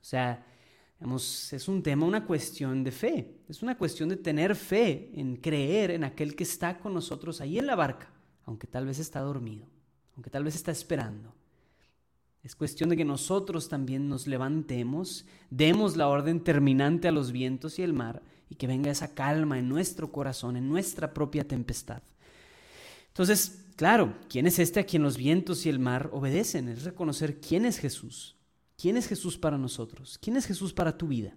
O 0.00 0.04
sea, 0.04 0.46
es 0.98 1.68
un 1.68 1.82
tema, 1.82 2.06
una 2.06 2.24
cuestión 2.24 2.82
de 2.82 2.90
fe. 2.90 3.36
Es 3.48 3.62
una 3.62 3.76
cuestión 3.76 4.08
de 4.08 4.16
tener 4.16 4.56
fe, 4.56 5.10
en 5.14 5.36
creer 5.36 5.90
en 5.90 6.04
aquel 6.04 6.34
que 6.34 6.44
está 6.44 6.78
con 6.78 6.94
nosotros 6.94 7.40
ahí 7.40 7.58
en 7.58 7.66
la 7.66 7.74
barca, 7.74 8.10
aunque 8.44 8.66
tal 8.66 8.86
vez 8.86 8.98
está 8.98 9.20
dormido, 9.20 9.66
aunque 10.14 10.30
tal 10.30 10.44
vez 10.44 10.54
está 10.54 10.70
esperando. 10.72 11.35
Es 12.46 12.54
cuestión 12.54 12.90
de 12.90 12.96
que 12.96 13.04
nosotros 13.04 13.68
también 13.68 14.08
nos 14.08 14.28
levantemos, 14.28 15.26
demos 15.50 15.96
la 15.96 16.06
orden 16.06 16.44
terminante 16.44 17.08
a 17.08 17.10
los 17.10 17.32
vientos 17.32 17.80
y 17.80 17.82
el 17.82 17.92
mar 17.92 18.22
y 18.48 18.54
que 18.54 18.68
venga 18.68 18.88
esa 18.88 19.14
calma 19.14 19.58
en 19.58 19.68
nuestro 19.68 20.12
corazón, 20.12 20.56
en 20.56 20.68
nuestra 20.68 21.12
propia 21.12 21.48
tempestad. 21.48 22.04
Entonces, 23.08 23.64
claro, 23.74 24.14
¿quién 24.28 24.46
es 24.46 24.60
este 24.60 24.78
a 24.78 24.86
quien 24.86 25.02
los 25.02 25.16
vientos 25.16 25.66
y 25.66 25.70
el 25.70 25.80
mar 25.80 26.08
obedecen? 26.12 26.68
Es 26.68 26.84
reconocer 26.84 27.40
quién 27.40 27.64
es 27.64 27.78
Jesús, 27.78 28.36
¿Quién 28.78 28.96
es 28.96 29.08
Jesús 29.08 29.36
para 29.38 29.58
nosotros? 29.58 30.16
¿Quién 30.22 30.36
es 30.36 30.46
Jesús 30.46 30.72
para 30.72 30.96
tu 30.96 31.08
vida? 31.08 31.34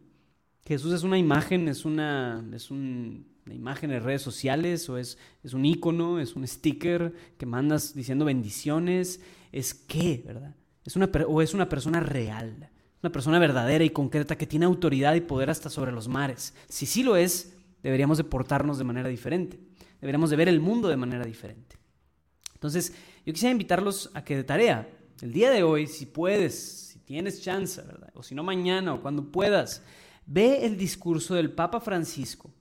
Jesús 0.68 0.94
es 0.94 1.02
una 1.02 1.18
imagen, 1.18 1.70
es 1.70 1.86
una, 1.86 2.48
es 2.54 2.70
una 2.70 3.24
imagen 3.52 3.90
en 3.90 4.04
redes 4.04 4.22
sociales 4.22 4.88
o 4.90 4.98
es, 5.00 5.18
es 5.42 5.56
un 5.56 5.66
icono, 5.66 6.20
es 6.20 6.36
un 6.36 6.46
sticker 6.46 7.16
que 7.40 7.48
mandas 7.48 7.96
diciendo 7.96 8.26
bendiciones. 8.26 9.22
¿Es 9.52 9.74
qué, 9.74 10.22
verdad? 10.24 10.54
Es 10.86 10.96
una, 10.96 11.10
o 11.28 11.42
es 11.42 11.54
una 11.54 11.70
persona 11.70 12.00
real, 12.00 12.70
una 13.02 13.12
persona 13.12 13.40
verdadera 13.40 13.84
y 13.84 13.90
concreta 13.90 14.38
que 14.38 14.48
tiene 14.48 14.66
autoridad 14.66 15.16
y 15.16 15.22
poder 15.22 15.50
hasta 15.50 15.70
sobre 15.70 15.92
los 15.92 16.08
mares. 16.08 16.54
Si 16.68 16.86
sí 16.86 17.04
lo 17.04 17.16
es, 17.16 17.56
deberíamos 17.84 18.18
de 18.18 18.24
portarnos 18.24 18.78
de 18.78 18.84
manera 18.84 19.10
diferente. 19.10 19.60
Deberíamos 20.02 20.30
de 20.30 20.36
ver 20.36 20.50
el 20.50 20.60
mundo 20.60 20.88
de 20.88 20.98
manera 20.98 21.26
diferente. 21.26 21.78
Entonces, 22.54 22.94
yo 23.26 23.34
quisiera 23.34 23.52
invitarlos 23.52 24.12
a 24.14 24.24
que 24.24 24.36
de 24.36 24.44
tarea, 24.44 24.90
el 25.22 25.32
día 25.32 25.52
de 25.52 25.64
hoy, 25.64 25.88
si 25.88 26.06
puedes, 26.06 26.98
tienes 27.06 27.42
chance, 27.42 27.82
¿verdad? 27.82 28.12
O 28.16 28.24
si 28.24 28.36
no 28.36 28.44
mañana 28.44 28.94
o 28.94 29.02
cuando 29.02 29.32
puedas, 29.32 29.82
Ve 30.32 30.64
el 30.64 30.78
discurso 30.78 31.34
del 31.34 31.52
Papa 31.52 31.80
Francisco 31.80 32.54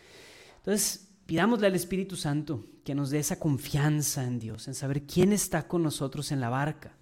Entonces, 0.58 1.12
Pidámosle 1.26 1.66
al 1.66 1.76
Espíritu 1.76 2.16
Santo 2.16 2.66
que 2.84 2.94
nos 2.94 3.10
dé 3.10 3.18
esa 3.18 3.40
confianza 3.40 4.24
en 4.24 4.38
Dios, 4.38 4.68
en 4.68 4.76
saber 4.76 5.08
quién 5.08 5.34
está 5.34 5.68
con 5.68 5.82
nosotros 5.82 6.32
en 6.32 6.40
la 6.40 6.50
barca, 6.50 6.98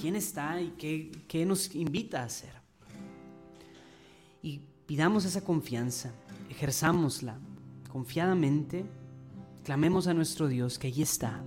quién 0.00 0.16
está 0.16 0.60
y 0.60 0.70
qué, 0.78 1.10
qué 1.26 1.44
nos 1.44 1.74
invita 1.74 2.22
a 2.22 2.24
hacer. 2.24 2.52
Y 4.42 4.60
pidamos 4.86 5.24
esa 5.24 5.42
confianza, 5.42 6.12
ejerzámosla 6.50 7.38
confiadamente, 7.90 8.84
clamemos 9.64 10.06
a 10.06 10.14
nuestro 10.14 10.48
Dios 10.48 10.78
que 10.78 10.86
allí 10.88 11.02
está. 11.02 11.42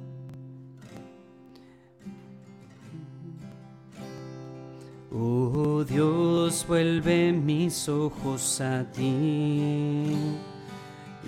Oh 5.14 5.84
Dios, 5.84 6.66
vuelve 6.68 7.34
mis 7.34 7.90
ojos 7.90 8.62
a 8.62 8.90
ti 8.92 10.16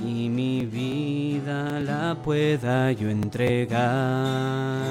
y 0.02 0.30
mi 0.30 0.66
vida 0.66 1.80
la 1.82 2.18
pueda 2.24 2.92
yo 2.94 3.10
entregar 3.10 4.82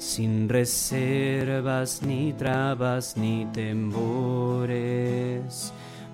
sin 0.00 0.48
reservas 0.48 2.02
ni 2.02 2.32
trabas 2.32 3.16
ni 3.16 3.46
temores. 3.52 4.72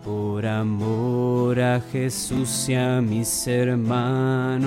Por 0.05 0.45
amor 0.45 1.59
a 1.61 1.81
Jesús 1.81 2.69
y 2.69 2.75
a 2.75 3.01
mis 3.01 3.47
hermanos, 3.47 4.67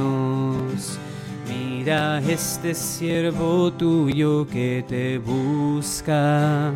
mira 1.48 2.20
este 2.20 2.74
siervo 2.74 3.74
tuyo 3.74 4.48
que 4.48 4.84
te 4.88 5.18
busca 5.18 6.72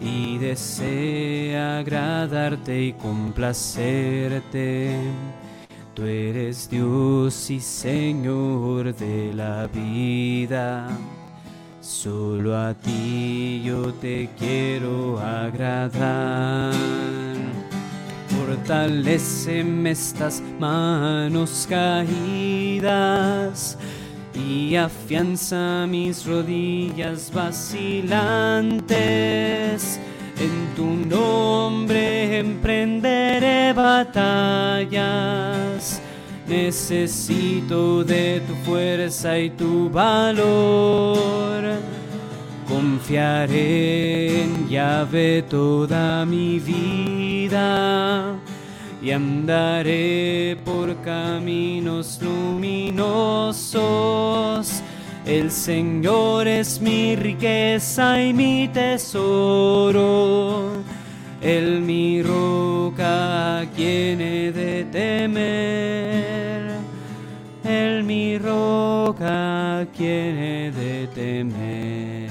y 0.00 0.38
desea 0.38 1.78
agradarte 1.78 2.82
y 2.82 2.94
complacerte 2.94 4.96
Tú 5.94 6.06
eres 6.06 6.68
Dios 6.70 7.50
y 7.50 7.60
Señor 7.60 8.94
de 8.94 9.34
la 9.34 9.66
vida. 9.66 10.88
Solo 11.90 12.56
a 12.56 12.72
ti 12.72 13.62
yo 13.64 13.92
te 13.92 14.28
quiero 14.38 15.18
agradar. 15.18 16.72
Fortaleceme 18.28 19.90
estas 19.90 20.40
manos 20.60 21.66
caídas 21.68 22.96
y 24.32 24.76
afianza 24.76 25.84
mis 25.88 26.24
rodillas 26.26 27.32
vacilantes. 27.34 28.86
En 30.38 30.74
tu 30.76 30.86
nombre 31.08 32.38
emprenderé 32.38 33.72
batallas. 33.72 34.90
Necesito 36.50 38.04
de 38.04 38.40
tu 38.40 38.54
fuerza 38.66 39.38
y 39.38 39.48
tu 39.50 39.88
valor. 39.88 41.62
Confiaré 42.68 44.42
en 44.42 44.68
llave 44.68 45.42
toda 45.48 46.26
mi 46.26 46.58
vida 46.58 48.34
y 49.00 49.12
andaré 49.12 50.58
por 50.64 50.96
caminos 51.02 52.18
luminosos 52.20 53.70
el 55.26 55.50
Señor 55.50 56.48
es 56.48 56.80
mi 56.80 57.14
riqueza 57.14 58.22
y 58.22 58.32
mi 58.32 58.68
tesoro. 58.68 60.72
Él 61.40 61.82
mi 61.82 62.22
roca 62.22 63.60
a 63.60 63.66
quien 63.66 64.20
he 64.20 64.50
de 64.50 64.84
temer. 64.84 65.99
Roca 69.20 69.80
a 69.80 69.86
quien 69.96 70.38
he 70.38 70.70
de 70.70 71.06
temer. 71.14 72.30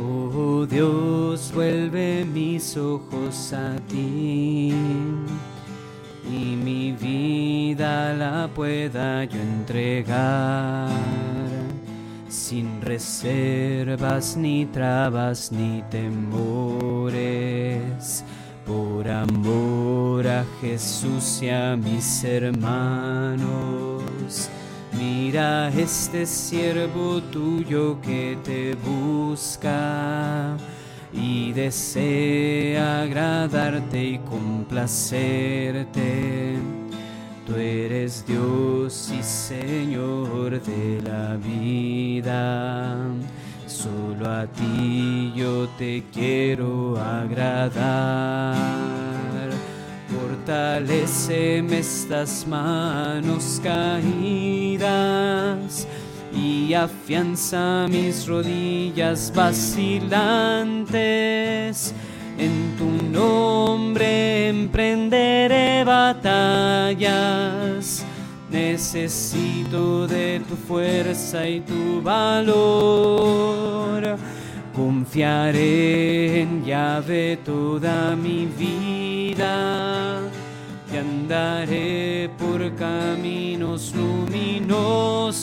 Oh 0.00 0.66
Dios, 0.66 1.52
vuelve 1.54 2.24
mis 2.24 2.76
ojos 2.76 3.52
a 3.52 3.76
ti 3.88 4.74
y 6.30 6.56
mi 6.56 6.92
vida 6.92 8.14
la 8.14 8.48
pueda 8.48 9.24
yo 9.24 9.40
entregar 9.40 10.88
sin 12.28 12.80
reservas 12.80 14.36
ni 14.36 14.66
trabas 14.66 15.52
ni 15.52 15.82
temores 15.90 17.04
por 18.66 19.08
amor 19.08 20.26
a 20.26 20.44
Jesús 20.60 21.40
y 21.42 21.48
a 21.50 21.76
mis 21.76 22.24
hermanos. 22.24 24.02
Mira 24.92 25.68
este 25.68 26.26
siervo 26.26 27.20
tuyo 27.22 28.00
que 28.00 28.38
te 28.44 28.74
busca 28.76 30.56
y 31.12 31.52
desea 31.52 33.02
agradarte 33.02 34.02
y 34.02 34.18
complacerte. 34.18 35.94
Tú 37.46 37.56
eres 37.56 38.24
Dios 38.26 39.12
y 39.16 39.22
Señor 39.22 40.62
de 40.62 41.02
la 41.02 41.36
vida. 41.36 42.96
Solo 43.74 44.30
a 44.30 44.46
ti 44.46 45.32
yo 45.34 45.68
te 45.76 46.04
quiero 46.12 46.96
agradar. 46.96 48.54
Fortaleceme 50.08 51.80
estas 51.80 52.46
manos 52.46 53.60
caídas 53.64 54.86
y 56.32 56.72
afianza 56.72 57.88
mis 57.90 58.28
rodillas 58.28 59.32
vacilantes. 59.34 60.12
En 62.38 62.76
tu 62.78 62.86
nombre 63.10 64.50
emprenderé 64.50 65.82
batallas. 65.82 66.94
Necesito 68.54 70.06
de 70.06 70.40
tu 70.48 70.54
fuerza 70.54 71.48
y 71.48 71.58
tu 71.58 72.00
valor. 72.00 72.56
Confiaré 74.72 76.42
en 76.42 76.64
llave 76.64 77.36
toda 77.44 78.14
mi 78.14 78.46
vida 78.46 80.20
y 80.92 80.96
andaré 80.96 82.30
por 82.38 82.72
caminos 82.76 83.92
luminosos. 83.92 85.36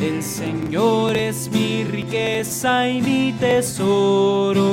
El 0.00 0.24
Señor 0.24 1.16
es 1.16 1.48
mi 1.52 1.84
riqueza 1.84 2.88
y 2.88 3.00
mi 3.00 3.32
tesoro. 3.38 4.64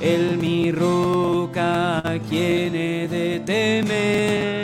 Él 0.00 0.38
mi 0.40 0.72
roca 0.72 1.98
a 1.98 2.18
quien 2.18 2.74
he 2.74 3.06
de 3.06 3.38
temer. 3.40 4.61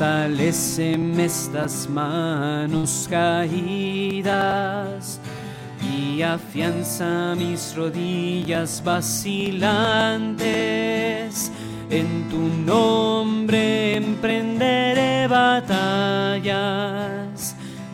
Fortaleceme 0.00 1.26
estas 1.26 1.86
manos 1.86 3.06
caídas 3.10 4.30
y 5.94 6.22
afianza 6.22 7.34
mis 7.36 7.76
rodillas 7.76 8.82
vacilantes. 8.82 10.40
En 11.90 12.30
tu 12.30 12.48
nombre 12.64 13.96
emprenderé 13.96 15.28
batallas. 15.28 16.54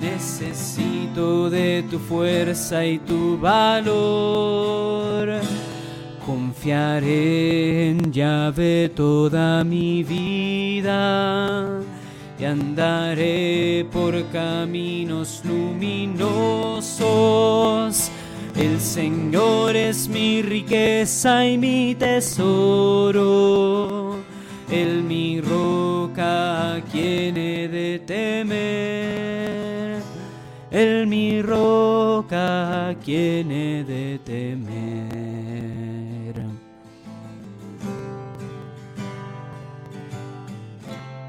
Necesito 0.01 1.51
de 1.51 1.83
tu 1.91 1.99
fuerza 1.99 2.87
y 2.87 3.01
tu 3.01 3.37
valor. 3.37 5.41
Confiaré 6.25 7.91
en 7.91 8.13
llave 8.13 8.93
toda 8.95 9.65
mi 9.65 10.05
vida 10.05 11.83
y 12.39 12.45
andaré 12.45 13.87
por 13.93 14.25
caminos 14.31 15.43
luminosos. 15.45 16.17
El 18.55 18.81
Señor 18.81 19.75
es 19.77 20.09
mi 20.09 20.41
riqueza 20.43 21.47
y 21.47 21.59
mi 21.59 21.95
tesoro. 21.95 23.27
El 24.71 25.03
mi 25.03 25.41
roca, 25.41 26.83
quien 26.91 27.37
he 27.37 27.69
de 27.69 27.99
temer. 28.01 30.01
El 30.71 31.07
mi 31.07 31.43
roca, 31.43 32.97
quien 33.05 33.53
he 33.53 33.85
de 33.85 34.19
temer. 34.25 35.06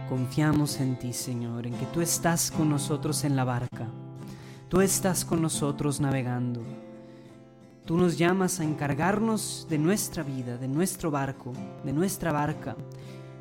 Confiamos 0.09 0.79
en 0.79 0.97
ti, 0.97 1.11
Señor, 1.11 1.67
en 1.67 1.73
que 1.73 1.85
tú 1.87 1.99
estás 1.99 2.49
con 2.49 2.69
nosotros 2.69 3.25
en 3.25 3.35
la 3.35 3.43
barca. 3.43 3.87
Tú 4.69 4.79
estás 4.79 5.25
con 5.25 5.41
nosotros 5.41 5.99
navegando. 5.99 6.63
Tú 7.85 7.97
nos 7.97 8.17
llamas 8.17 8.59
a 8.59 8.63
encargarnos 8.63 9.67
de 9.69 9.77
nuestra 9.77 10.23
vida, 10.23 10.57
de 10.57 10.69
nuestro 10.69 11.11
barco, 11.11 11.51
de 11.83 11.91
nuestra 11.91 12.31
barca, 12.31 12.77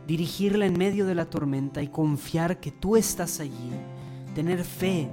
dirigirla 0.08 0.66
en 0.66 0.76
medio 0.76 1.06
de 1.06 1.14
la 1.14 1.26
tormenta 1.26 1.82
y 1.82 1.88
confiar 1.88 2.58
que 2.58 2.72
tú 2.72 2.96
estás 2.96 3.38
allí, 3.38 3.70
tener 4.34 4.64
fe 4.64 5.08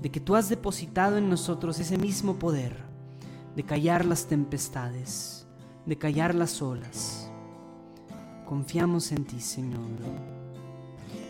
de 0.00 0.10
que 0.10 0.20
tú 0.20 0.36
has 0.36 0.48
depositado 0.48 1.18
en 1.18 1.28
nosotros 1.28 1.78
ese 1.80 1.98
mismo 1.98 2.38
poder 2.38 2.76
de 3.54 3.62
callar 3.62 4.04
las 4.04 4.26
tempestades, 4.26 5.46
de 5.84 5.96
callar 5.96 6.34
las 6.34 6.60
olas. 6.60 7.30
Confiamos 8.46 9.12
en 9.12 9.24
ti, 9.24 9.40
Señor. 9.40 10.33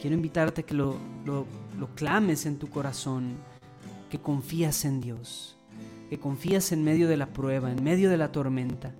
Quiero 0.01 0.16
invitarte 0.16 0.62
a 0.62 0.64
que 0.64 0.75
lo, 0.75 0.97
lo, 1.25 1.47
clames 1.94 2.47
en 2.47 2.59
tu 2.59 2.68
corazón, 2.68 3.37
que 4.11 4.18
confías 4.18 4.85
en 4.85 5.01
Dios 5.01 5.55
que 6.09 6.18
confías 6.18 6.73
en 6.73 6.85
medio 6.85 7.09
de 7.09 7.16
la 7.16 7.33
prueba, 7.33 7.70
en 7.73 7.83
medio 7.83 8.11
de 8.11 8.16
la 8.16 8.31
tormenta, 8.31 8.94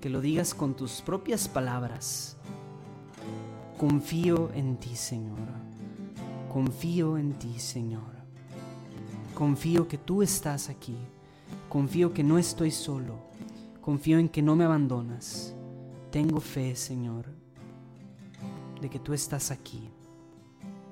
que 0.00 0.10
lo 0.10 0.20
digas 0.20 0.54
con 0.54 0.74
tus 0.74 1.00
propias 1.00 1.48
palabras. 1.48 2.36
Confío 3.78 4.50
en 4.54 4.76
ti, 4.78 4.96
Señor. 4.96 5.38
Confío 6.52 7.18
en 7.18 7.34
ti, 7.34 7.58
Señor. 7.58 8.12
Confío 9.34 9.88
que 9.88 9.98
tú 9.98 10.22
estás 10.22 10.68
aquí. 10.68 10.96
Confío 11.68 12.12
que 12.12 12.24
no 12.24 12.38
estoy 12.38 12.70
solo. 12.70 13.18
Confío 13.80 14.18
en 14.18 14.28
que 14.28 14.42
no 14.42 14.56
me 14.56 14.64
abandonas. 14.64 15.54
Tengo 16.10 16.40
fe, 16.40 16.76
Señor, 16.76 17.26
de 18.82 18.90
que 18.90 18.98
tú 18.98 19.14
estás 19.14 19.52
aquí, 19.52 19.88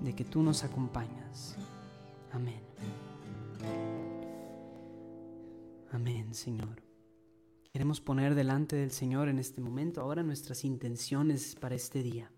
de 0.00 0.14
que 0.14 0.24
tú 0.24 0.42
nos 0.44 0.62
acompañas. 0.62 1.56
Amén. 2.30 2.62
Amén, 5.90 6.32
Señor. 6.32 6.84
Queremos 7.72 8.00
poner 8.00 8.36
delante 8.36 8.76
del 8.76 8.92
Señor 8.92 9.28
en 9.28 9.40
este 9.40 9.60
momento 9.60 10.00
ahora 10.00 10.22
nuestras 10.22 10.64
intenciones 10.64 11.56
para 11.56 11.74
este 11.74 12.04
día. 12.04 12.30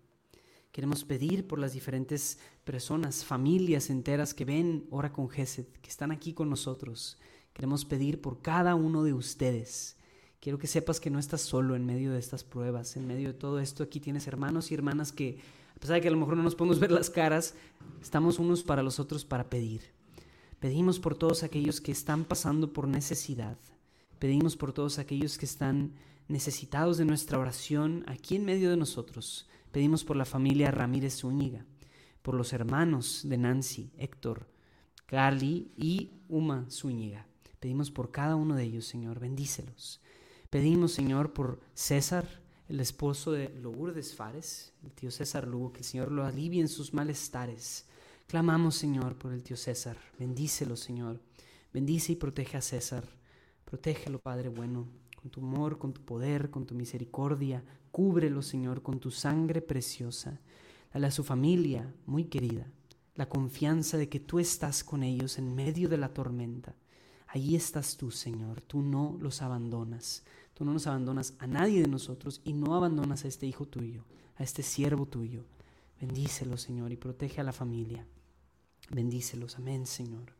Queremos 0.71 1.05
pedir 1.05 1.47
por 1.47 1.59
las 1.59 1.73
diferentes 1.73 2.39
personas, 2.63 3.23
familias 3.23 3.91
enteras 3.91 4.33
que 4.33 4.45
ven 4.45 4.87
Hora 4.89 5.13
con 5.13 5.29
Gesed, 5.29 5.67
que 5.83 5.89
están 5.89 6.11
aquí 6.11 6.33
con 6.33 6.49
nosotros. 6.49 7.19
Queremos 7.53 7.85
pedir 7.85 8.21
por 8.21 8.41
cada 8.41 8.73
uno 8.73 9.03
de 9.03 9.13
ustedes. 9.13 9.97
Quiero 10.43 10.59
que 10.59 10.67
sepas 10.67 10.99
que 10.99 11.09
no 11.09 11.19
estás 11.19 11.39
solo 11.39 11.73
en 11.73 11.85
medio 11.85 12.11
de 12.11 12.19
estas 12.19 12.43
pruebas, 12.43 12.97
en 12.97 13.07
medio 13.07 13.29
de 13.29 13.33
todo 13.33 13.59
esto. 13.59 13.81
Aquí 13.81 14.01
tienes 14.01 14.27
hermanos 14.27 14.71
y 14.71 14.73
hermanas 14.73 15.13
que, 15.13 15.39
a 15.73 15.79
pesar 15.79 15.95
de 15.95 16.01
que 16.01 16.09
a 16.09 16.11
lo 16.11 16.17
mejor 16.17 16.35
no 16.35 16.43
nos 16.43 16.53
podemos 16.53 16.81
ver 16.81 16.91
las 16.91 17.09
caras, 17.09 17.55
estamos 18.01 18.39
unos 18.39 18.61
para 18.61 18.83
los 18.83 18.99
otros 18.99 19.23
para 19.23 19.49
pedir. 19.49 19.83
Pedimos 20.59 20.99
por 20.99 21.15
todos 21.15 21.43
aquellos 21.43 21.79
que 21.79 21.93
están 21.93 22.25
pasando 22.25 22.73
por 22.73 22.89
necesidad. 22.89 23.57
Pedimos 24.19 24.57
por 24.57 24.73
todos 24.73 24.99
aquellos 24.99 25.37
que 25.37 25.45
están 25.45 25.93
necesitados 26.27 26.97
de 26.97 27.05
nuestra 27.05 27.39
oración 27.39 28.03
aquí 28.05 28.35
en 28.35 28.43
medio 28.43 28.69
de 28.69 28.75
nosotros. 28.75 29.47
Pedimos 29.71 30.03
por 30.03 30.17
la 30.17 30.25
familia 30.25 30.71
Ramírez 30.71 31.21
Zúñiga, 31.21 31.65
por 32.21 32.35
los 32.35 32.51
hermanos 32.51 33.21
de 33.23 33.37
Nancy, 33.37 33.93
Héctor, 33.97 34.49
Carly 35.05 35.71
y 35.77 36.11
Uma 36.27 36.65
Zúñiga. 36.69 37.27
Pedimos 37.61 37.91
por 37.91 38.11
cada 38.11 38.35
uno 38.35 38.55
de 38.55 38.63
ellos, 38.65 38.83
Señor, 38.83 39.21
bendícelos. 39.21 40.01
Pedimos, 40.53 40.91
Señor, 40.91 41.33
por 41.33 41.59
César, 41.73 42.27
el 42.69 42.79
esposo 42.79 43.31
de 43.31 43.49
Lourdes 43.59 44.13
Fares, 44.13 44.71
el 44.83 44.91
tío 44.91 45.09
César 45.09 45.47
Lugo, 45.47 45.73
que 45.73 45.79
el 45.79 45.83
Señor 45.83 46.11
lo 46.11 46.23
alivie 46.25 46.61
en 46.61 46.67
sus 46.67 46.93
malestares. 46.93 47.87
Clamamos, 48.27 48.75
Señor, 48.75 49.17
por 49.17 49.33
el 49.33 49.41
tío 49.41 49.57
César. 49.57 49.97
Bendícelo, 50.19 50.75
Señor. 50.75 51.19
Bendice 51.73 52.11
y 52.11 52.17
protege 52.17 52.57
a 52.57 52.61
César. 52.61 53.03
Protégelo, 53.65 54.19
Padre 54.19 54.49
bueno, 54.49 54.87
con 55.15 55.31
tu 55.31 55.41
amor, 55.41 55.79
con 55.79 55.91
tu 55.91 56.05
poder, 56.05 56.51
con 56.51 56.67
tu 56.67 56.75
misericordia. 56.75 57.63
Cúbrelo, 57.91 58.43
Señor, 58.43 58.83
con 58.83 58.99
tu 58.99 59.09
sangre 59.09 59.59
preciosa. 59.63 60.39
Dale 60.93 61.07
a 61.07 61.11
su 61.11 61.23
familia, 61.23 61.91
muy 62.05 62.25
querida, 62.25 62.67
la 63.15 63.27
confianza 63.27 63.97
de 63.97 64.07
que 64.07 64.19
tú 64.19 64.37
estás 64.37 64.83
con 64.83 65.01
ellos 65.01 65.39
en 65.39 65.55
medio 65.55 65.89
de 65.89 65.97
la 65.97 66.13
tormenta. 66.13 66.75
Allí 67.33 67.55
estás 67.55 67.97
tú, 67.97 68.11
Señor. 68.11 68.61
Tú 68.61 68.83
no 68.83 69.17
los 69.19 69.41
abandonas. 69.41 70.23
Tú 70.53 70.65
no 70.65 70.73
nos 70.73 70.87
abandonas 70.87 71.33
a 71.39 71.47
nadie 71.47 71.81
de 71.81 71.87
nosotros 71.87 72.41
y 72.43 72.53
no 72.53 72.75
abandonas 72.75 73.25
a 73.25 73.27
este 73.27 73.47
hijo 73.47 73.65
tuyo, 73.65 74.05
a 74.35 74.43
este 74.43 74.63
siervo 74.63 75.05
tuyo. 75.05 75.45
Bendícelo, 75.99 76.57
Señor, 76.57 76.91
y 76.91 76.97
protege 76.97 77.41
a 77.41 77.43
la 77.43 77.53
familia. 77.53 78.05
Bendícelos, 78.89 79.57
amén, 79.57 79.85
Señor. 79.85 80.33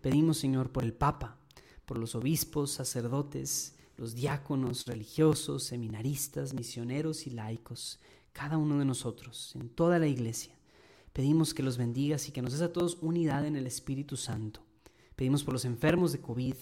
Pedimos, 0.00 0.38
Señor, 0.38 0.70
por 0.70 0.84
el 0.84 0.94
Papa, 0.94 1.38
por 1.84 1.98
los 1.98 2.14
obispos, 2.14 2.70
sacerdotes, 2.70 3.74
los 3.96 4.14
diáconos, 4.14 4.86
religiosos, 4.86 5.64
seminaristas, 5.64 6.54
misioneros 6.54 7.26
y 7.26 7.30
laicos, 7.30 7.98
cada 8.32 8.56
uno 8.56 8.78
de 8.78 8.84
nosotros, 8.84 9.54
en 9.56 9.68
toda 9.68 9.98
la 9.98 10.06
iglesia. 10.06 10.54
Pedimos 11.12 11.52
que 11.52 11.64
los 11.64 11.76
bendigas 11.76 12.28
y 12.28 12.32
que 12.32 12.40
nos 12.40 12.52
des 12.52 12.62
a 12.62 12.72
todos 12.72 12.98
unidad 13.00 13.44
en 13.44 13.56
el 13.56 13.66
Espíritu 13.66 14.16
Santo. 14.16 14.62
Pedimos 15.16 15.42
por 15.42 15.52
los 15.52 15.64
enfermos 15.64 16.12
de 16.12 16.20
COVID, 16.20 16.54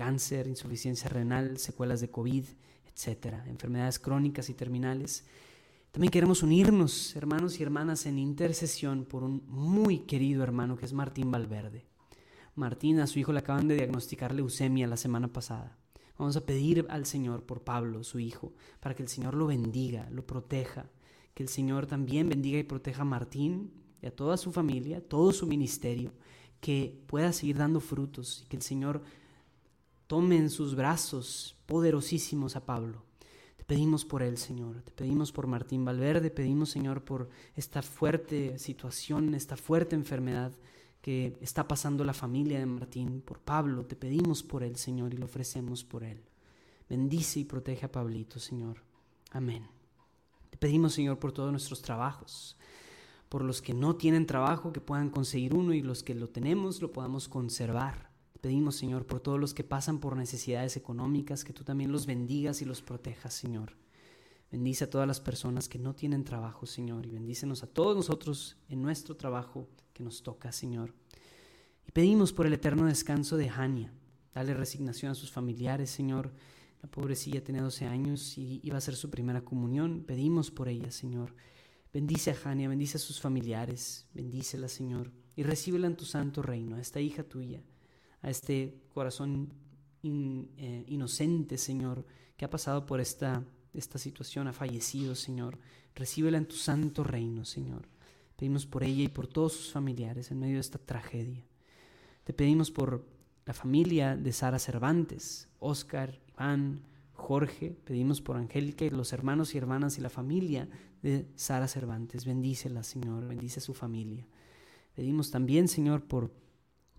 cáncer, 0.00 0.46
insuficiencia 0.46 1.10
renal, 1.10 1.58
secuelas 1.58 2.00
de 2.00 2.08
COVID, 2.08 2.44
etcétera, 2.90 3.44
enfermedades 3.46 3.98
crónicas 3.98 4.48
y 4.48 4.54
terminales. 4.54 5.26
También 5.92 6.10
queremos 6.10 6.42
unirnos, 6.42 7.14
hermanos 7.16 7.60
y 7.60 7.62
hermanas, 7.62 8.06
en 8.06 8.18
intercesión 8.18 9.04
por 9.04 9.22
un 9.22 9.42
muy 9.46 9.98
querido 10.06 10.42
hermano 10.42 10.78
que 10.78 10.86
es 10.86 10.94
Martín 10.94 11.30
Valverde. 11.30 11.84
Martín, 12.54 12.98
a 13.00 13.06
su 13.06 13.18
hijo 13.18 13.34
le 13.34 13.40
acaban 13.40 13.68
de 13.68 13.74
diagnosticar 13.74 14.34
leucemia 14.34 14.86
la 14.86 14.96
semana 14.96 15.30
pasada. 15.34 15.76
Vamos 16.16 16.34
a 16.38 16.46
pedir 16.46 16.86
al 16.88 17.04
Señor 17.04 17.44
por 17.44 17.62
Pablo, 17.62 18.02
su 18.02 18.20
hijo, 18.20 18.54
para 18.80 18.94
que 18.94 19.02
el 19.02 19.08
Señor 19.10 19.34
lo 19.34 19.48
bendiga, 19.48 20.08
lo 20.10 20.26
proteja, 20.26 20.86
que 21.34 21.42
el 21.42 21.50
Señor 21.50 21.84
también 21.84 22.26
bendiga 22.30 22.58
y 22.58 22.62
proteja 22.62 23.02
a 23.02 23.04
Martín 23.04 23.70
y 24.00 24.06
a 24.06 24.16
toda 24.16 24.38
su 24.38 24.50
familia, 24.50 25.06
todo 25.06 25.30
su 25.32 25.46
ministerio, 25.46 26.14
que 26.62 27.02
pueda 27.06 27.34
seguir 27.34 27.58
dando 27.58 27.80
frutos 27.80 28.42
y 28.42 28.48
que 28.48 28.56
el 28.56 28.62
Señor 28.62 29.02
tome 30.10 30.36
en 30.36 30.50
sus 30.50 30.74
brazos 30.74 31.54
poderosísimos 31.66 32.56
a 32.56 32.66
Pablo 32.66 33.04
pedimos 33.70 34.04
por 34.04 34.20
él, 34.24 34.36
Señor. 34.36 34.82
Te 34.82 34.90
pedimos 34.90 35.30
por 35.30 35.46
Martín 35.46 35.84
Valverde, 35.84 36.32
pedimos, 36.32 36.70
Señor, 36.70 37.04
por 37.04 37.28
esta 37.54 37.82
fuerte 37.82 38.58
situación, 38.58 39.32
esta 39.32 39.56
fuerte 39.56 39.94
enfermedad 39.94 40.50
que 41.00 41.38
está 41.40 41.68
pasando 41.68 42.02
la 42.02 42.12
familia 42.12 42.58
de 42.58 42.66
Martín, 42.66 43.22
por 43.24 43.38
Pablo. 43.38 43.86
Te 43.86 43.94
pedimos 43.94 44.42
por 44.42 44.64
él, 44.64 44.74
Señor, 44.74 45.14
y 45.14 45.18
lo 45.18 45.26
ofrecemos 45.26 45.84
por 45.84 46.02
él. 46.02 46.20
Bendice 46.88 47.38
y 47.38 47.44
protege 47.44 47.86
a 47.86 47.92
Pablito, 47.92 48.40
Señor. 48.40 48.82
Amén. 49.30 49.68
Te 50.50 50.56
pedimos, 50.56 50.92
Señor, 50.92 51.20
por 51.20 51.30
todos 51.30 51.52
nuestros 51.52 51.80
trabajos, 51.80 52.56
por 53.28 53.44
los 53.44 53.62
que 53.62 53.72
no 53.72 53.94
tienen 53.94 54.26
trabajo, 54.26 54.72
que 54.72 54.80
puedan 54.80 55.10
conseguir 55.10 55.54
uno 55.54 55.74
y 55.74 55.80
los 55.80 56.02
que 56.02 56.16
lo 56.16 56.26
tenemos, 56.26 56.82
lo 56.82 56.90
podamos 56.90 57.28
conservar. 57.28 58.09
Pedimos, 58.40 58.76
Señor, 58.76 59.06
por 59.06 59.20
todos 59.20 59.38
los 59.38 59.52
que 59.52 59.64
pasan 59.64 60.00
por 60.00 60.16
necesidades 60.16 60.76
económicas, 60.76 61.44
que 61.44 61.52
tú 61.52 61.62
también 61.62 61.92
los 61.92 62.06
bendigas 62.06 62.62
y 62.62 62.64
los 62.64 62.80
protejas, 62.80 63.34
Señor. 63.34 63.76
Bendice 64.50 64.84
a 64.84 64.90
todas 64.90 65.06
las 65.06 65.20
personas 65.20 65.68
que 65.68 65.78
no 65.78 65.94
tienen 65.94 66.24
trabajo, 66.24 66.64
Señor, 66.64 67.04
y 67.04 67.10
bendícenos 67.10 67.62
a 67.62 67.66
todos 67.66 67.94
nosotros 67.94 68.56
en 68.68 68.80
nuestro 68.80 69.14
trabajo 69.16 69.68
que 69.92 70.02
nos 70.02 70.22
toca, 70.22 70.52
Señor. 70.52 70.94
Y 71.86 71.92
pedimos 71.92 72.32
por 72.32 72.46
el 72.46 72.54
eterno 72.54 72.86
descanso 72.86 73.36
de 73.36 73.50
Hania. 73.50 73.92
Dale 74.34 74.54
resignación 74.54 75.12
a 75.12 75.14
sus 75.14 75.30
familiares, 75.30 75.90
Señor. 75.90 76.32
La 76.82 76.90
pobrecilla 76.90 77.44
tiene 77.44 77.60
12 77.60 77.84
años 77.84 78.38
y 78.38 78.60
iba 78.64 78.78
a 78.78 78.80
ser 78.80 78.96
su 78.96 79.10
primera 79.10 79.44
comunión. 79.44 80.04
Pedimos 80.06 80.50
por 80.50 80.68
ella, 80.68 80.90
Señor. 80.90 81.34
Bendice 81.92 82.30
a 82.30 82.36
Hania, 82.42 82.70
bendice 82.70 82.96
a 82.96 83.00
sus 83.00 83.20
familiares, 83.20 84.06
bendícela, 84.14 84.68
Señor, 84.68 85.12
y 85.36 85.42
recíbela 85.42 85.88
en 85.88 85.96
tu 85.96 86.06
santo 86.06 86.40
reino, 86.40 86.76
a 86.76 86.80
esta 86.80 87.00
hija 87.00 87.24
tuya 87.24 87.62
a 88.22 88.30
este 88.30 88.74
corazón 88.92 89.52
eh, 90.02 90.84
inocente, 90.88 91.58
Señor, 91.58 92.04
que 92.36 92.44
ha 92.44 92.50
pasado 92.50 92.86
por 92.86 93.00
esta, 93.00 93.44
esta 93.74 93.98
situación, 93.98 94.48
ha 94.48 94.52
fallecido, 94.52 95.14
Señor. 95.14 95.58
Recíbela 95.94 96.38
en 96.38 96.46
tu 96.46 96.56
santo 96.56 97.04
reino, 97.04 97.44
Señor. 97.44 97.88
Pedimos 98.36 98.66
por 98.66 98.82
ella 98.82 99.02
y 99.02 99.08
por 99.08 99.26
todos 99.26 99.52
sus 99.52 99.72
familiares 99.72 100.30
en 100.30 100.40
medio 100.40 100.54
de 100.54 100.60
esta 100.60 100.78
tragedia. 100.78 101.44
Te 102.24 102.32
pedimos 102.32 102.70
por 102.70 103.04
la 103.44 103.52
familia 103.52 104.16
de 104.16 104.32
Sara 104.32 104.58
Cervantes, 104.58 105.48
Oscar, 105.58 106.20
Iván, 106.32 106.82
Jorge, 107.12 107.76
pedimos 107.84 108.20
por 108.20 108.36
Angélica 108.36 108.84
y 108.84 108.90
los 108.90 109.12
hermanos 109.12 109.54
y 109.54 109.58
hermanas 109.58 109.98
y 109.98 110.00
la 110.00 110.08
familia 110.08 110.68
de 111.02 111.28
Sara 111.34 111.68
Cervantes. 111.68 112.24
Bendícela, 112.24 112.82
Señor, 112.82 113.26
bendice 113.28 113.60
a 113.60 113.62
su 113.62 113.74
familia. 113.74 114.26
Pedimos 114.94 115.30
también, 115.30 115.68
Señor, 115.68 116.04
por 116.04 116.32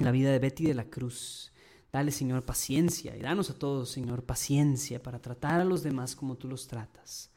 la 0.03 0.11
vida 0.11 0.31
de 0.31 0.39
Betty 0.39 0.65
de 0.65 0.73
la 0.73 0.89
Cruz. 0.89 1.51
Dale, 1.91 2.11
Señor, 2.11 2.43
paciencia 2.43 3.15
y 3.17 3.21
danos 3.21 3.49
a 3.49 3.59
todos, 3.59 3.89
Señor, 3.89 4.23
paciencia 4.23 5.03
para 5.03 5.21
tratar 5.21 5.59
a 5.59 5.65
los 5.65 5.83
demás 5.83 6.15
como 6.15 6.37
tú 6.37 6.47
los 6.47 6.67
tratas. 6.67 7.31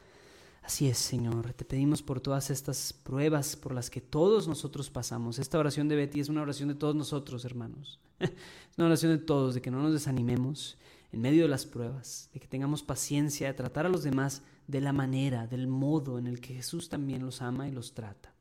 Así 0.63 0.89
es, 0.89 0.97
Señor. 0.97 1.53
Te 1.53 1.65
pedimos 1.65 2.03
por 2.03 2.21
todas 2.21 2.51
estas 2.51 2.93
pruebas 2.93 3.55
por 3.55 3.75
las 3.75 3.91
que 3.91 4.01
todos 4.01 4.49
nosotros 4.49 4.89
pasamos. 4.89 5.39
Esta 5.39 5.59
oración 5.59 5.89
de 5.89 5.97
Betty 5.97 6.21
es 6.21 6.29
una 6.29 6.43
oración 6.43 6.69
de 6.69 6.75
todos 6.75 6.95
nosotros, 6.95 7.45
hermanos. 7.45 8.01
es 8.19 8.31
una 8.79 8.87
oración 8.87 9.13
de 9.13 9.19
todos, 9.19 9.55
de 9.55 9.61
que 9.61 9.71
no 9.71 9.83
nos 9.83 9.93
desanimemos 9.93 10.79
en 11.13 11.21
medio 11.21 11.43
de 11.43 11.49
las 11.49 11.67
pruebas, 11.67 12.31
de 12.33 12.41
que 12.41 12.49
tengamos 12.49 12.83
paciencia 12.83 13.47
de 13.47 13.55
tratar 13.55 13.87
a 13.87 13.91
los 13.91 14.03
demás 14.03 14.43
de 14.67 14.81
la 14.81 14.93
manera, 14.93 15.47
del 15.47 15.67
modo 15.67 16.19
en 16.19 16.27
el 16.27 16.41
que 16.41 16.55
Jesús 16.55 16.89
también 16.89 17.25
los 17.25 17.43
ama 17.43 17.69
y 17.69 17.73
los 17.73 17.95
trata. 17.95 18.34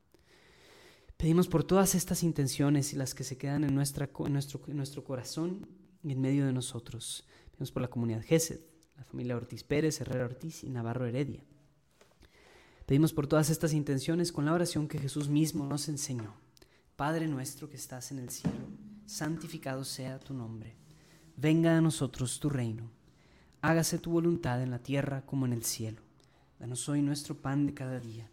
Pedimos 1.16 1.48
por 1.48 1.64
todas 1.64 1.94
estas 1.94 2.22
intenciones 2.22 2.92
y 2.92 2.96
las 2.96 3.14
que 3.14 3.24
se 3.24 3.38
quedan 3.38 3.64
en, 3.64 3.74
nuestra, 3.74 4.10
nuestro, 4.28 4.60
en 4.66 4.76
nuestro 4.76 5.04
corazón 5.04 5.66
y 6.02 6.12
en 6.12 6.20
medio 6.20 6.44
de 6.46 6.52
nosotros. 6.52 7.26
Pedimos 7.52 7.70
por 7.70 7.82
la 7.82 7.88
comunidad 7.88 8.22
Gesed, 8.22 8.60
la 8.96 9.04
familia 9.04 9.36
Ortiz 9.36 9.62
Pérez, 9.62 10.00
Herrera 10.00 10.26
Ortiz 10.26 10.64
y 10.64 10.70
Navarro 10.70 11.06
Heredia. 11.06 11.42
Pedimos 12.84 13.12
por 13.12 13.26
todas 13.26 13.48
estas 13.48 13.72
intenciones 13.72 14.32
con 14.32 14.44
la 14.44 14.52
oración 14.52 14.88
que 14.88 14.98
Jesús 14.98 15.28
mismo 15.28 15.66
nos 15.66 15.88
enseñó. 15.88 16.34
Padre 16.96 17.26
nuestro 17.28 17.70
que 17.70 17.76
estás 17.76 18.12
en 18.12 18.18
el 18.18 18.28
cielo, 18.30 18.68
santificado 19.06 19.84
sea 19.84 20.18
tu 20.20 20.34
nombre. 20.34 20.76
Venga 21.36 21.78
a 21.78 21.80
nosotros 21.80 22.38
tu 22.38 22.50
reino. 22.50 22.90
Hágase 23.62 23.98
tu 23.98 24.10
voluntad 24.10 24.62
en 24.62 24.70
la 24.70 24.80
tierra 24.80 25.24
como 25.24 25.46
en 25.46 25.54
el 25.54 25.64
cielo. 25.64 26.02
Danos 26.58 26.88
hoy 26.88 27.00
nuestro 27.02 27.36
pan 27.40 27.66
de 27.66 27.74
cada 27.74 27.98
día 27.98 28.30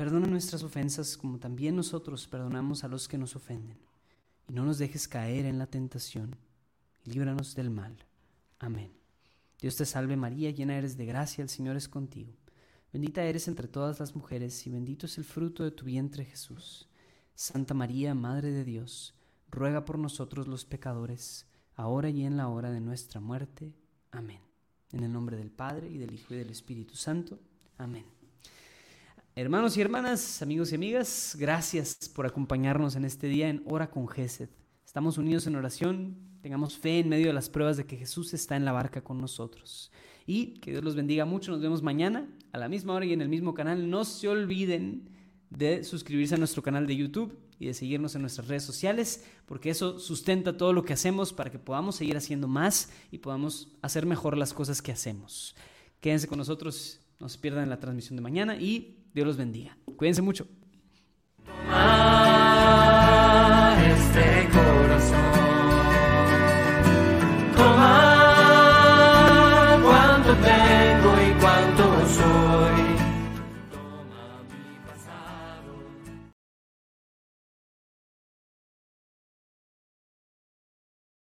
Perdona 0.00 0.28
nuestras 0.28 0.62
ofensas 0.62 1.14
como 1.18 1.38
también 1.38 1.76
nosotros 1.76 2.26
perdonamos 2.26 2.84
a 2.84 2.88
los 2.88 3.06
que 3.06 3.18
nos 3.18 3.36
ofenden. 3.36 3.76
Y 4.48 4.54
no 4.54 4.64
nos 4.64 4.78
dejes 4.78 5.06
caer 5.06 5.44
en 5.44 5.58
la 5.58 5.66
tentación. 5.66 6.36
Y 7.04 7.10
líbranos 7.10 7.54
del 7.54 7.68
mal. 7.68 8.06
Amén. 8.58 8.94
Dios 9.60 9.76
te 9.76 9.84
salve 9.84 10.16
María, 10.16 10.52
llena 10.52 10.78
eres 10.78 10.96
de 10.96 11.04
gracia, 11.04 11.42
el 11.42 11.50
Señor 11.50 11.76
es 11.76 11.86
contigo. 11.86 12.32
Bendita 12.94 13.22
eres 13.24 13.46
entre 13.46 13.68
todas 13.68 14.00
las 14.00 14.16
mujeres 14.16 14.66
y 14.66 14.70
bendito 14.70 15.04
es 15.04 15.18
el 15.18 15.24
fruto 15.24 15.64
de 15.64 15.70
tu 15.70 15.84
vientre 15.84 16.24
Jesús. 16.24 16.88
Santa 17.34 17.74
María, 17.74 18.14
Madre 18.14 18.52
de 18.52 18.64
Dios, 18.64 19.12
ruega 19.50 19.84
por 19.84 19.98
nosotros 19.98 20.48
los 20.48 20.64
pecadores, 20.64 21.44
ahora 21.74 22.08
y 22.08 22.24
en 22.24 22.38
la 22.38 22.48
hora 22.48 22.70
de 22.70 22.80
nuestra 22.80 23.20
muerte. 23.20 23.74
Amén. 24.12 24.40
En 24.92 25.04
el 25.04 25.12
nombre 25.12 25.36
del 25.36 25.50
Padre, 25.50 25.90
y 25.90 25.98
del 25.98 26.14
Hijo, 26.14 26.32
y 26.32 26.38
del 26.38 26.48
Espíritu 26.48 26.96
Santo. 26.96 27.38
Amén. 27.76 28.19
Hermanos 29.40 29.74
y 29.78 29.80
hermanas, 29.80 30.42
amigos 30.42 30.70
y 30.70 30.74
amigas, 30.74 31.34
gracias 31.40 32.10
por 32.14 32.26
acompañarnos 32.26 32.94
en 32.94 33.06
este 33.06 33.26
día 33.26 33.48
en 33.48 33.62
Hora 33.64 33.90
con 33.90 34.06
Gesed. 34.06 34.50
Estamos 34.84 35.16
unidos 35.16 35.46
en 35.46 35.56
oración, 35.56 36.18
tengamos 36.42 36.76
fe 36.76 36.98
en 36.98 37.08
medio 37.08 37.28
de 37.28 37.32
las 37.32 37.48
pruebas 37.48 37.78
de 37.78 37.86
que 37.86 37.96
Jesús 37.96 38.34
está 38.34 38.56
en 38.56 38.66
la 38.66 38.72
barca 38.72 39.02
con 39.02 39.18
nosotros. 39.18 39.92
Y 40.26 40.58
que 40.60 40.72
Dios 40.72 40.84
los 40.84 40.94
bendiga 40.94 41.24
mucho, 41.24 41.52
nos 41.52 41.62
vemos 41.62 41.82
mañana 41.82 42.28
a 42.52 42.58
la 42.58 42.68
misma 42.68 42.92
hora 42.92 43.06
y 43.06 43.14
en 43.14 43.22
el 43.22 43.30
mismo 43.30 43.54
canal. 43.54 43.88
No 43.88 44.04
se 44.04 44.28
olviden 44.28 45.08
de 45.48 45.84
suscribirse 45.84 46.34
a 46.34 46.38
nuestro 46.38 46.62
canal 46.62 46.86
de 46.86 46.96
YouTube 46.96 47.38
y 47.58 47.64
de 47.64 47.72
seguirnos 47.72 48.14
en 48.16 48.20
nuestras 48.20 48.46
redes 48.46 48.64
sociales, 48.64 49.24
porque 49.46 49.70
eso 49.70 49.98
sustenta 49.98 50.58
todo 50.58 50.74
lo 50.74 50.84
que 50.84 50.92
hacemos 50.92 51.32
para 51.32 51.50
que 51.50 51.58
podamos 51.58 51.96
seguir 51.96 52.18
haciendo 52.18 52.46
más 52.46 52.90
y 53.10 53.16
podamos 53.16 53.72
hacer 53.80 54.04
mejor 54.04 54.36
las 54.36 54.52
cosas 54.52 54.82
que 54.82 54.92
hacemos. 54.92 55.56
Quédense 56.02 56.28
con 56.28 56.36
nosotros, 56.36 57.00
no 57.18 57.30
se 57.30 57.38
pierdan 57.38 57.70
la 57.70 57.80
transmisión 57.80 58.16
de 58.16 58.22
mañana 58.22 58.56
y 58.56 58.99
Dios 59.14 59.26
los 59.26 59.36
bendiga. 59.36 59.76
Cuídense 59.96 60.22
mucho. 60.22 60.46